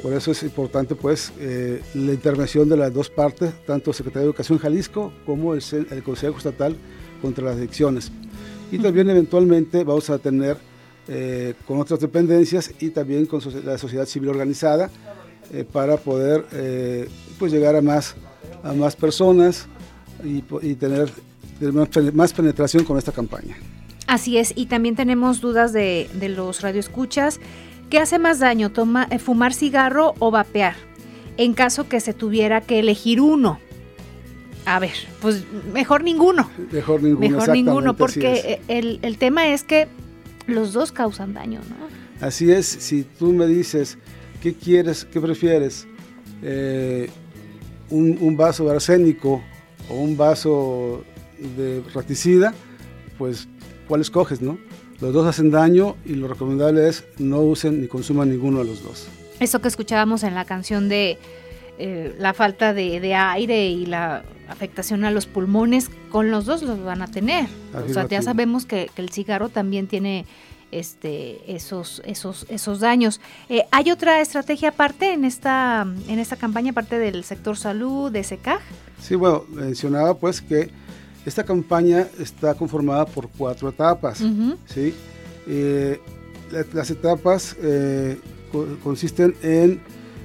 Por 0.00 0.12
eso 0.14 0.30
es 0.30 0.42
importante 0.42 0.94
pues 0.94 1.32
eh, 1.38 1.82
la 1.94 2.12
intervención 2.12 2.68
de 2.68 2.76
las 2.76 2.92
dos 2.92 3.10
partes, 3.10 3.52
tanto 3.66 3.92
Secretaría 3.92 4.22
de 4.22 4.26
Educación 4.26 4.58
Jalisco 4.58 5.12
como 5.26 5.54
el, 5.54 5.62
Consejo 6.02 6.38
Estatal 6.38 6.76
contra 7.20 7.44
las 7.44 7.56
Adicciones. 7.56 8.10
Y 8.70 8.78
también 8.78 9.10
eventualmente 9.10 9.84
vamos 9.84 10.08
a 10.08 10.18
tener 10.18 10.56
eh, 11.08 11.54
con 11.66 11.78
otras 11.78 12.00
dependencias 12.00 12.72
y 12.80 12.90
también 12.90 13.26
con 13.26 13.40
la 13.64 13.76
sociedad 13.76 14.06
civil 14.06 14.30
organizada 14.30 14.90
eh, 15.52 15.64
para 15.70 15.98
poder 15.98 16.46
pues 17.38 17.52
llegar 17.52 17.76
a 17.76 17.82
más, 17.82 18.14
a 18.62 18.72
más 18.72 18.96
personas 18.96 19.66
y, 20.24 20.40
tener 20.74 21.10
más 22.14 22.32
penetración 22.32 22.84
con 22.84 22.96
esta 22.96 23.12
campaña. 23.12 23.56
Así 24.06 24.38
es, 24.38 24.52
y 24.56 24.66
también 24.66 24.96
tenemos 24.96 25.40
dudas 25.40 25.72
de, 25.72 26.08
de 26.14 26.28
los 26.28 26.62
radioescuchas. 26.62 27.40
¿Qué 27.92 27.98
hace 27.98 28.18
más 28.18 28.38
daño, 28.38 28.72
toma, 28.72 29.06
eh, 29.10 29.18
fumar 29.18 29.52
cigarro 29.52 30.14
o 30.18 30.30
vapear? 30.30 30.76
En 31.36 31.52
caso 31.52 31.90
que 31.90 32.00
se 32.00 32.14
tuviera 32.14 32.62
que 32.62 32.78
elegir 32.78 33.20
uno. 33.20 33.60
A 34.64 34.78
ver, 34.78 34.94
pues 35.20 35.44
mejor 35.74 36.02
ninguno. 36.02 36.48
Mejor 36.72 37.02
ninguno. 37.02 37.28
Mejor 37.28 37.48
ninguno, 37.50 37.94
porque 37.94 38.62
el, 38.66 39.18
tema 39.18 39.48
es 39.48 39.62
que 39.62 39.88
los 40.46 40.72
dos 40.72 40.90
causan 40.90 41.34
daño, 41.34 41.60
¿no? 41.68 42.26
Así 42.26 42.50
es, 42.50 42.64
si 42.64 43.02
tú 43.02 43.30
me 43.34 43.46
dices, 43.46 43.98
¿qué 44.42 44.54
quieres, 44.54 45.04
qué 45.04 45.20
prefieres? 45.20 45.86
Eh, 46.40 47.10
un, 47.90 48.34
vaso 48.38 48.64
de 48.64 48.70
arsénico 48.70 49.42
o 49.90 49.96
un 49.96 50.16
vaso 50.16 51.04
de 51.58 51.82
raticida, 51.92 52.54
pues, 53.18 53.46
¿cuál 53.86 54.00
escoges, 54.00 54.40
no? 54.40 54.56
Los 55.02 55.12
dos 55.12 55.26
hacen 55.26 55.50
daño 55.50 55.96
y 56.04 56.14
lo 56.14 56.28
recomendable 56.28 56.88
es 56.88 57.04
no 57.18 57.40
usen 57.40 57.80
ni 57.80 57.88
consuman 57.88 58.30
ninguno 58.30 58.60
de 58.60 58.66
los 58.66 58.84
dos. 58.84 59.08
Eso 59.40 59.60
que 59.60 59.66
escuchábamos 59.66 60.22
en 60.22 60.36
la 60.36 60.44
canción 60.44 60.88
de 60.88 61.18
eh, 61.76 62.14
la 62.20 62.32
falta 62.34 62.72
de, 62.72 63.12
aire 63.12 63.66
y 63.66 63.86
la 63.86 64.22
afectación 64.46 65.04
a 65.04 65.10
los 65.10 65.26
pulmones, 65.26 65.90
con 66.08 66.30
los 66.30 66.46
dos 66.46 66.62
los 66.62 66.84
van 66.84 67.02
a 67.02 67.08
tener. 67.08 67.48
O 67.74 67.92
sea, 67.92 68.06
ya 68.06 68.22
sabemos 68.22 68.64
que, 68.64 68.90
el 68.96 69.10
cigarro 69.10 69.48
también 69.48 69.88
tiene 69.88 70.24
este, 70.70 71.52
esos, 71.52 72.00
esos, 72.04 72.46
esos 72.48 72.78
daños. 72.78 73.20
Eh, 73.48 73.64
¿Hay 73.72 73.90
otra 73.90 74.20
estrategia 74.20 74.68
aparte 74.68 75.12
en 75.12 75.24
esta, 75.24 75.84
en 76.06 76.20
esta 76.20 76.36
campaña, 76.36 76.70
aparte 76.70 77.00
del 77.00 77.24
sector 77.24 77.56
salud, 77.56 78.12
de 78.12 78.22
SECAG? 78.22 78.60
Sí, 79.00 79.16
bueno, 79.16 79.46
mencionaba 79.50 80.16
pues 80.16 80.40
que 80.40 80.70
Esta 81.24 81.44
campaña 81.44 82.08
está 82.18 82.54
conformada 82.54 83.06
por 83.06 83.28
cuatro 83.28 83.68
etapas. 83.68 84.22
¿sí? 84.66 84.94
Eh, 85.46 86.00
las 86.72 86.90
etapas 86.90 87.56
eh, 87.60 88.18
consisten 88.82 89.34
en, 89.42 89.80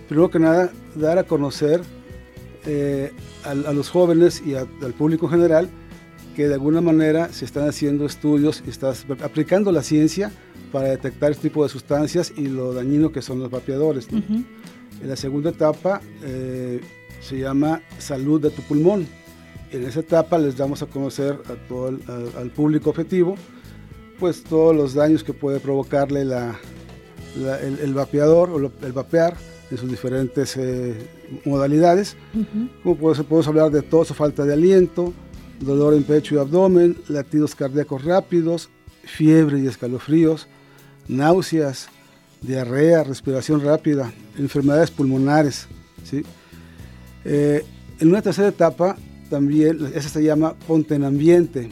primero 0.08 0.30
que 0.30 0.40
nada, 0.40 0.72
dar 0.96 1.18
a 1.18 1.24
conocer 1.24 1.82
eh, 2.66 3.12
a, 3.44 3.54
los 3.54 3.90
jóvenes 3.90 4.42
y 4.46 4.56
al 4.56 4.94
público 4.98 5.28
en 5.28 5.32
general 5.32 5.70
que 6.36 6.48
de 6.48 6.56
alguna 6.56 6.82
manera 6.82 7.32
se 7.32 7.46
están 7.46 7.68
haciendo 7.68 8.06
estudios 8.06 8.62
y 8.66 8.70
estás 8.70 9.06
aplicando 9.24 9.72
la 9.72 9.82
ciencia 9.82 10.32
para 10.72 10.90
detectar 10.90 11.32
este 11.32 11.50
tipo 11.50 11.64
de 11.64 11.70
sustancias 11.70 12.34
y 12.36 12.48
lo 12.48 12.74
dañino 12.74 13.12
que 13.12 13.22
son 13.22 13.40
los 13.40 13.50
vapeadores. 13.50 14.08
En 14.12 14.46
la 15.02 15.16
segunda 15.16 15.50
etapa 15.50 16.02
se 17.22 17.40
llama 17.40 17.82
salud 17.98 18.42
de 18.42 18.52
tu 18.52 18.62
pulmón. 18.64 19.08
En 19.72 19.84
esa 19.84 20.00
etapa 20.00 20.38
les 20.38 20.56
damos 20.58 20.82
a 20.82 20.86
conocer 20.86 21.40
a 21.46 21.68
todo 21.68 21.90
el, 21.90 22.02
al 22.38 22.50
público 22.52 22.90
objetivo 22.90 23.36
pues 24.20 24.44
todos 24.44 24.76
los 24.76 24.94
daños 24.94 25.24
que 25.24 25.34
puede 25.34 25.60
provocarle 25.60 26.26
la, 26.26 26.60
el, 27.36 27.94
vapeador 27.94 28.50
o 28.50 28.58
el 28.58 28.92
vapear 28.92 29.38
en 29.70 29.78
sus 29.78 29.90
diferentes 29.90 30.56
eh, 30.58 30.96
modalidades. 31.46 32.16
Como 32.84 32.98
podemos 32.98 33.48
hablar 33.48 33.72
de 33.72 33.82
tos 33.82 34.12
o 34.12 34.14
falta 34.14 34.44
de 34.46 34.54
aliento, 34.54 35.14
dolor 35.60 35.94
en 35.94 36.04
pecho 36.04 36.36
y 36.36 36.38
abdomen, 36.40 36.98
latidos 37.10 37.56
cardíacos 37.56 38.04
rápidos, 38.04 38.70
fiebre 39.04 39.60
y 39.60 39.68
escalofríos, 39.68 40.48
náuseas, 41.08 41.90
diarrea, 42.42 43.04
respiración 43.04 43.62
rápida, 43.62 44.12
enfermedades 44.38 44.90
pulmonares. 44.90 45.68
¿sí? 46.04 46.24
Eh, 47.26 47.64
en 48.00 48.08
una 48.08 48.22
tercera 48.22 48.48
etapa 48.48 48.98
también, 49.30 49.80
esa 49.94 50.10
se 50.10 50.24
llama 50.24 50.54
Ponte 50.68 50.96
en 50.96 51.04
Ambiente. 51.04 51.70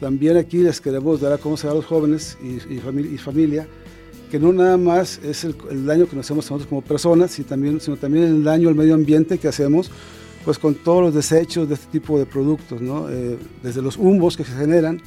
También 0.00 0.36
aquí 0.36 0.58
les 0.58 0.80
queremos 0.80 1.20
dar 1.20 1.32
a 1.32 1.38
conocer 1.38 1.70
a 1.70 1.74
los 1.74 1.84
jóvenes 1.84 2.36
y, 2.42 2.74
y, 2.74 3.18
familia 3.18 3.66
que 4.30 4.38
no 4.40 4.52
nada 4.52 4.76
más 4.76 5.20
es 5.22 5.44
el, 5.44 5.86
daño 5.86 6.06
que 6.08 6.16
nos 6.16 6.26
hacemos 6.26 6.44
nosotros 6.46 6.68
como 6.68 6.82
personas, 6.82 7.30
sino 7.30 7.46
también, 7.48 7.80
sino 7.80 7.96
también 7.96 8.24
el 8.24 8.44
daño 8.44 8.68
al 8.68 8.74
medio 8.74 8.94
ambiente 8.94 9.38
que 9.38 9.48
hacemos 9.48 9.90
pues 10.44 10.58
con 10.58 10.74
todos 10.74 11.02
los 11.02 11.14
desechos 11.14 11.68
de 11.68 11.74
este 11.74 11.86
tipo 11.90 12.18
de 12.18 12.26
productos, 12.26 12.80
¿no? 12.80 13.08
Eh, 13.10 13.36
desde 13.62 13.82
los 13.82 13.96
humos 13.96 14.36
que 14.36 14.44
se 14.44 14.52
generan 14.52 15.02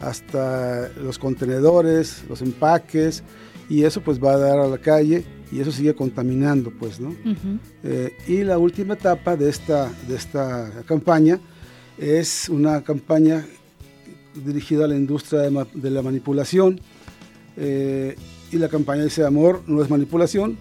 hasta 0.00 0.90
los 1.02 1.18
contenedores, 1.18 2.24
los 2.28 2.40
empaques, 2.40 3.22
y 3.68 3.84
eso 3.84 4.00
pues 4.00 4.22
va 4.22 4.32
a 4.32 4.38
dar 4.38 4.58
a 4.58 4.66
la 4.66 4.78
calle 4.78 5.24
y 5.50 5.60
eso 5.60 5.72
sigue 5.72 5.94
contaminando, 5.94 6.70
pues, 6.70 7.00
¿no? 7.00 7.14
Eh, 7.82 8.12
y 8.26 8.44
la 8.44 8.58
última 8.58 8.94
etapa 8.94 9.36
de 9.36 9.48
esta, 9.48 9.90
de 10.06 10.16
esta 10.16 10.70
campaña 10.86 11.38
es 11.96 12.48
una 12.48 12.82
campaña 12.82 13.44
dirigida 14.34 14.84
a 14.84 14.88
la 14.88 14.96
industria 14.96 15.40
de, 15.40 15.90
la 15.90 16.02
manipulación 16.02 16.80
eh, 17.56 18.14
y 18.52 18.56
la 18.56 18.68
campaña 18.68 19.04
dice 19.04 19.24
amor 19.24 19.62
no 19.66 19.82
es 19.82 19.90
manipulación. 19.90 20.56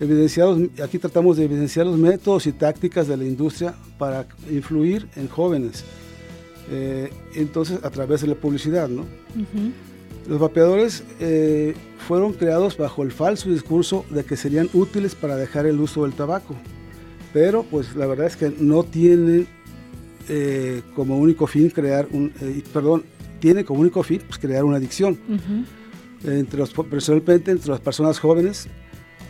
Evidenciados, 0.00 0.58
aquí 0.82 0.98
tratamos 0.98 1.36
de 1.36 1.44
evidenciar 1.44 1.86
los 1.86 1.96
métodos 1.96 2.46
y 2.48 2.52
tácticas 2.52 3.06
de 3.06 3.16
la 3.16 3.24
industria 3.24 3.74
para 3.98 4.26
influir 4.50 5.06
en 5.14 5.28
jóvenes. 5.28 5.84
Eh, 6.70 7.10
entonces, 7.34 7.78
a 7.84 7.90
través 7.90 8.22
de 8.22 8.28
la 8.28 8.34
publicidad, 8.34 8.88
¿no? 8.88 9.04
Los 10.28 10.38
vapeadores 10.38 11.02
eh, 11.20 11.74
fueron 12.06 12.32
creados 12.32 12.76
bajo 12.76 13.02
el 13.02 13.10
falso 13.10 13.50
discurso 13.50 14.04
de 14.10 14.24
que 14.24 14.36
serían 14.36 14.68
útiles 14.72 15.14
para 15.14 15.36
dejar 15.36 15.66
el 15.66 15.80
uso 15.80 16.04
del 16.04 16.12
tabaco, 16.12 16.54
pero 17.32 17.64
pues 17.64 17.96
la 17.96 18.06
verdad 18.06 18.26
es 18.26 18.36
que 18.36 18.52
no 18.56 18.84
tienen 18.84 19.48
eh, 20.28 20.82
como 20.94 21.18
único 21.18 21.46
fin 21.46 21.70
crear 21.70 22.06
un, 22.12 22.32
eh, 22.40 22.62
perdón, 22.72 23.04
tiene 23.40 23.64
como 23.64 23.80
único 23.80 24.02
fin 24.02 24.22
pues, 24.26 24.38
crear 24.38 24.64
una 24.64 24.76
adicción. 24.76 25.18
Entre 26.24 26.56
los, 26.56 26.70
personalmente 26.72 27.50
entre 27.50 27.68
las 27.68 27.80
personas 27.80 28.20
jóvenes 28.20 28.68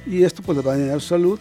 y 0.07 0.25
esto 0.25 0.43
pues 0.43 0.59
le 0.59 0.63
va 0.63 0.75
a 0.75 0.77
dañar 0.77 1.01
su 1.01 1.09
salud 1.09 1.41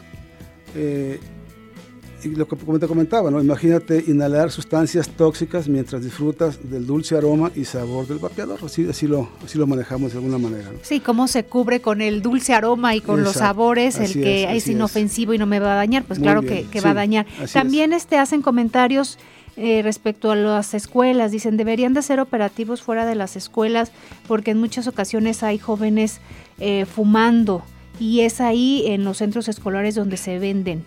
lo 2.30 2.48
que 2.48 2.56
te 2.56 2.88
comentaba, 2.88 3.32
¿no? 3.32 3.42
imagínate 3.42 4.04
inhalar 4.08 4.52
sustancias 4.52 5.10
tóxicas 5.10 5.68
mientras 5.68 6.04
disfrutas 6.04 6.70
del 6.70 6.86
dulce 6.86 7.18
aroma 7.18 7.52
y 7.56 7.66
sabor 7.66 8.08
del 8.08 8.20
vapeador, 8.20 8.60
así, 8.64 8.88
así, 8.90 9.08
lo, 9.08 9.30
así 9.44 9.58
lo 9.58 9.68
manejamos 9.68 10.12
de 10.12 10.20
alguna 10.20 10.38
manera. 10.38 10.70
Sí, 10.82 11.00
cómo 11.00 11.28
se 11.28 11.44
cubre 11.44 11.82
con 11.82 12.02
el 12.02 12.22
dulce 12.22 12.54
aroma 12.54 12.96
y 12.96 13.02
con 13.02 13.24
los 13.24 13.34
sabores, 13.34 13.98
el 14.00 14.14
que 14.14 14.56
es, 14.56 14.68
inofensivo 14.68 15.34
y 15.34 15.38
no 15.38 15.46
me 15.46 15.60
va 15.60 15.74
a 15.74 15.76
dañar, 15.76 16.04
pues 16.04 16.20
claro 16.20 16.42
que, 16.42 16.82
va 16.84 16.92
a 16.92 16.96
dañar. 16.96 17.26
También 17.54 17.94
este 17.94 18.18
hacen 18.18 18.42
comentarios 18.42 19.18
eh, 19.58 19.82
respecto 19.84 20.32
a 20.32 20.36
las 20.36 20.74
escuelas, 20.74 21.32
dicen 21.32 21.58
deberían 21.58 21.94
de 21.94 22.02
ser 22.02 22.20
operativos 22.20 22.82
fuera 22.82 23.06
de 23.06 23.16
las 23.16 23.36
escuelas 23.36 23.92
porque 24.28 24.52
en 24.52 24.60
muchas 24.60 24.88
ocasiones 24.88 25.44
hay 25.44 25.60
jóvenes 25.60 26.22
eh, 26.60 26.86
fumando 26.86 27.64
y 28.00 28.22
es 28.22 28.40
ahí 28.40 28.86
en 28.88 29.04
los 29.04 29.18
centros 29.18 29.50
escolares 29.50 29.96
donde 29.96 30.18
se 30.18 30.40
venden. 30.40 30.86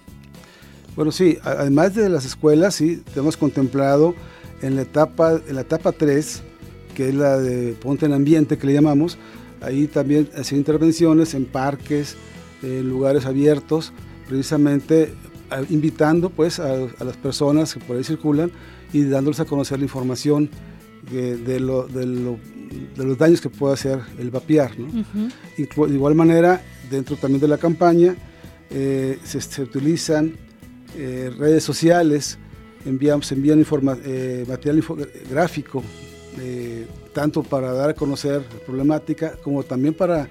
Bueno, 0.96 1.10
sí, 1.10 1.38
además 1.42 1.94
de 1.94 2.08
las 2.08 2.24
escuelas, 2.24 2.76
sí, 2.76 3.02
hemos 3.16 3.36
contemplado 3.36 4.14
en 4.62 4.76
la 4.76 4.82
etapa, 4.82 5.40
en 5.48 5.56
la 5.56 5.62
etapa 5.62 5.92
3, 5.92 6.42
que 6.94 7.08
es 7.08 7.14
la 7.14 7.38
de 7.38 7.72
ponte 7.72 8.06
en 8.06 8.12
ambiente, 8.12 8.56
que 8.58 8.66
le 8.66 8.74
llamamos, 8.74 9.18
ahí 9.60 9.88
también 9.88 10.28
hacer 10.36 10.56
intervenciones 10.56 11.34
en 11.34 11.46
parques, 11.46 12.16
en 12.62 12.88
lugares 12.88 13.26
abiertos, 13.26 13.92
precisamente 14.28 15.12
invitando 15.68 16.30
pues 16.30 16.58
a, 16.58 16.76
las 17.04 17.16
personas 17.16 17.74
que 17.74 17.80
por 17.80 17.96
ahí 17.96 18.04
circulan 18.04 18.50
y 18.92 19.04
dándoles 19.04 19.40
a 19.40 19.44
conocer 19.44 19.78
la 19.78 19.84
información 19.84 20.48
de, 21.10 21.60
lo, 21.60 21.86
de, 21.86 22.06
los 22.96 23.18
daños 23.18 23.40
que 23.40 23.50
puede 23.50 23.74
hacer 23.74 23.98
el 24.18 24.30
vapear. 24.30 24.72
de 24.76 25.68
igual 25.88 26.14
manera, 26.14 26.62
dentro 26.88 27.16
también 27.16 27.40
de 27.40 27.48
la 27.48 27.58
campaña, 27.58 28.14
eh, 28.70 29.18
se, 29.24 29.40
se, 29.40 29.62
utilizan 29.62 30.34
eh, 30.96 31.32
redes 31.36 31.64
sociales, 31.64 32.38
enviamos, 32.84 33.30
envían 33.32 33.64
eh, 34.04 34.44
material 34.46 34.84
gráfico, 35.28 35.82
eh, 36.38 36.86
tanto 37.12 37.42
para 37.42 37.72
dar 37.72 37.90
a 37.90 37.94
conocer 37.94 38.42
la 38.42 38.66
problemática 38.66 39.36
como 39.42 39.62
también 39.62 39.94
para 39.94 40.28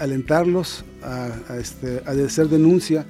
alentarlos 0.00 0.84
a, 1.00 1.56
este, 1.56 2.02
hacer 2.04 2.48
denuncia 2.48 3.06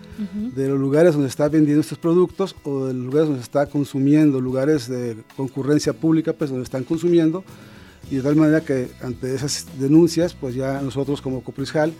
de 0.54 0.68
los 0.68 0.78
lugares 0.78 1.14
donde 1.14 1.28
está 1.28 1.48
vendiendo 1.48 1.80
estos 1.80 1.96
productos 1.96 2.54
o 2.62 2.84
de 2.84 2.92
los 2.92 3.04
lugares 3.06 3.28
donde 3.28 3.42
está 3.42 3.64
consumiendo, 3.64 4.38
lugares 4.38 4.86
de 4.86 5.16
concurrencia 5.34 5.94
pública, 5.94 6.34
pues 6.34 6.50
donde 6.50 6.64
están 6.64 6.84
consumiendo, 6.84 7.42
y 8.10 8.16
de 8.16 8.22
tal 8.22 8.36
manera 8.36 8.60
que 8.60 8.88
ante 9.02 9.34
esas 9.34 9.66
denuncias, 9.78 10.34
pues 10.34 10.54
ya 10.54 10.82
nosotros 10.82 11.22
como 11.22 11.42
Coprisjal 11.42 11.94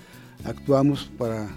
actuamos 0.44 1.10
para 1.16 1.48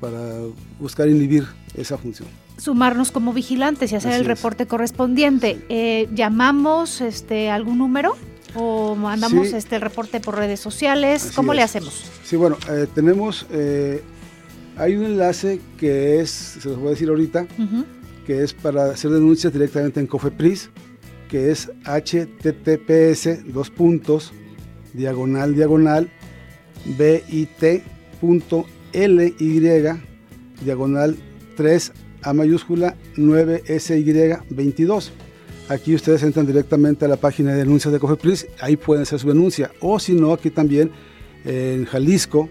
para 0.00 0.40
buscar 0.78 1.08
inhibir 1.08 1.46
esa 1.74 1.98
función. 1.98 2.28
Sumarnos 2.58 3.12
como 3.12 3.32
vigilantes 3.32 3.92
y 3.92 3.96
hacer 3.96 4.14
el 4.14 4.24
reporte 4.24 4.66
correspondiente. 4.66 5.58
Eh, 5.68 6.08
¿Llamamos 6.14 7.00
este, 7.00 7.50
algún 7.50 7.78
número 7.78 8.16
o 8.54 8.94
mandamos 8.94 9.48
este, 9.48 9.76
el 9.76 9.82
reporte 9.82 10.20
por 10.20 10.36
redes 10.36 10.60
sociales? 10.60 11.32
¿Cómo 11.34 11.52
le 11.52 11.62
hacemos? 11.62 12.10
Sí, 12.24 12.36
bueno, 12.36 12.56
eh, 12.70 12.86
tenemos, 12.94 13.46
eh, 13.50 14.02
hay 14.76 14.96
un 14.96 15.04
enlace 15.04 15.60
que 15.76 16.20
es, 16.20 16.30
se 16.30 16.68
los 16.68 16.78
voy 16.78 16.88
a 16.88 16.90
decir 16.90 17.08
ahorita, 17.08 17.46
que 18.26 18.42
es 18.42 18.54
para 18.54 18.86
hacer 18.86 19.10
denuncias 19.10 19.52
directamente 19.52 20.00
en 20.00 20.06
Cofepris, 20.06 20.70
que 21.28 21.50
es 21.50 21.70
https 21.84 23.52
dos 23.52 23.70
puntos 23.70 24.32
diagonal 24.94 25.54
diagonal 25.54 26.10
bit 26.96 27.50
LY, 28.92 30.00
diagonal 30.64 31.16
3 31.56 31.92
A 32.22 32.32
mayúscula 32.32 32.96
9SY 33.16 34.42
22. 34.50 35.12
Aquí 35.68 35.94
ustedes 35.94 36.22
entran 36.22 36.46
directamente 36.46 37.04
a 37.04 37.08
la 37.08 37.16
página 37.16 37.52
de 37.52 37.58
denuncias 37.58 37.92
de 37.92 37.98
Cofepris, 37.98 38.46
ahí 38.60 38.76
pueden 38.76 39.02
hacer 39.02 39.18
su 39.18 39.26
denuncia. 39.28 39.72
O 39.80 39.98
si 39.98 40.14
no, 40.14 40.32
aquí 40.32 40.50
también 40.50 40.92
en 41.44 41.84
Jalisco, 41.86 42.48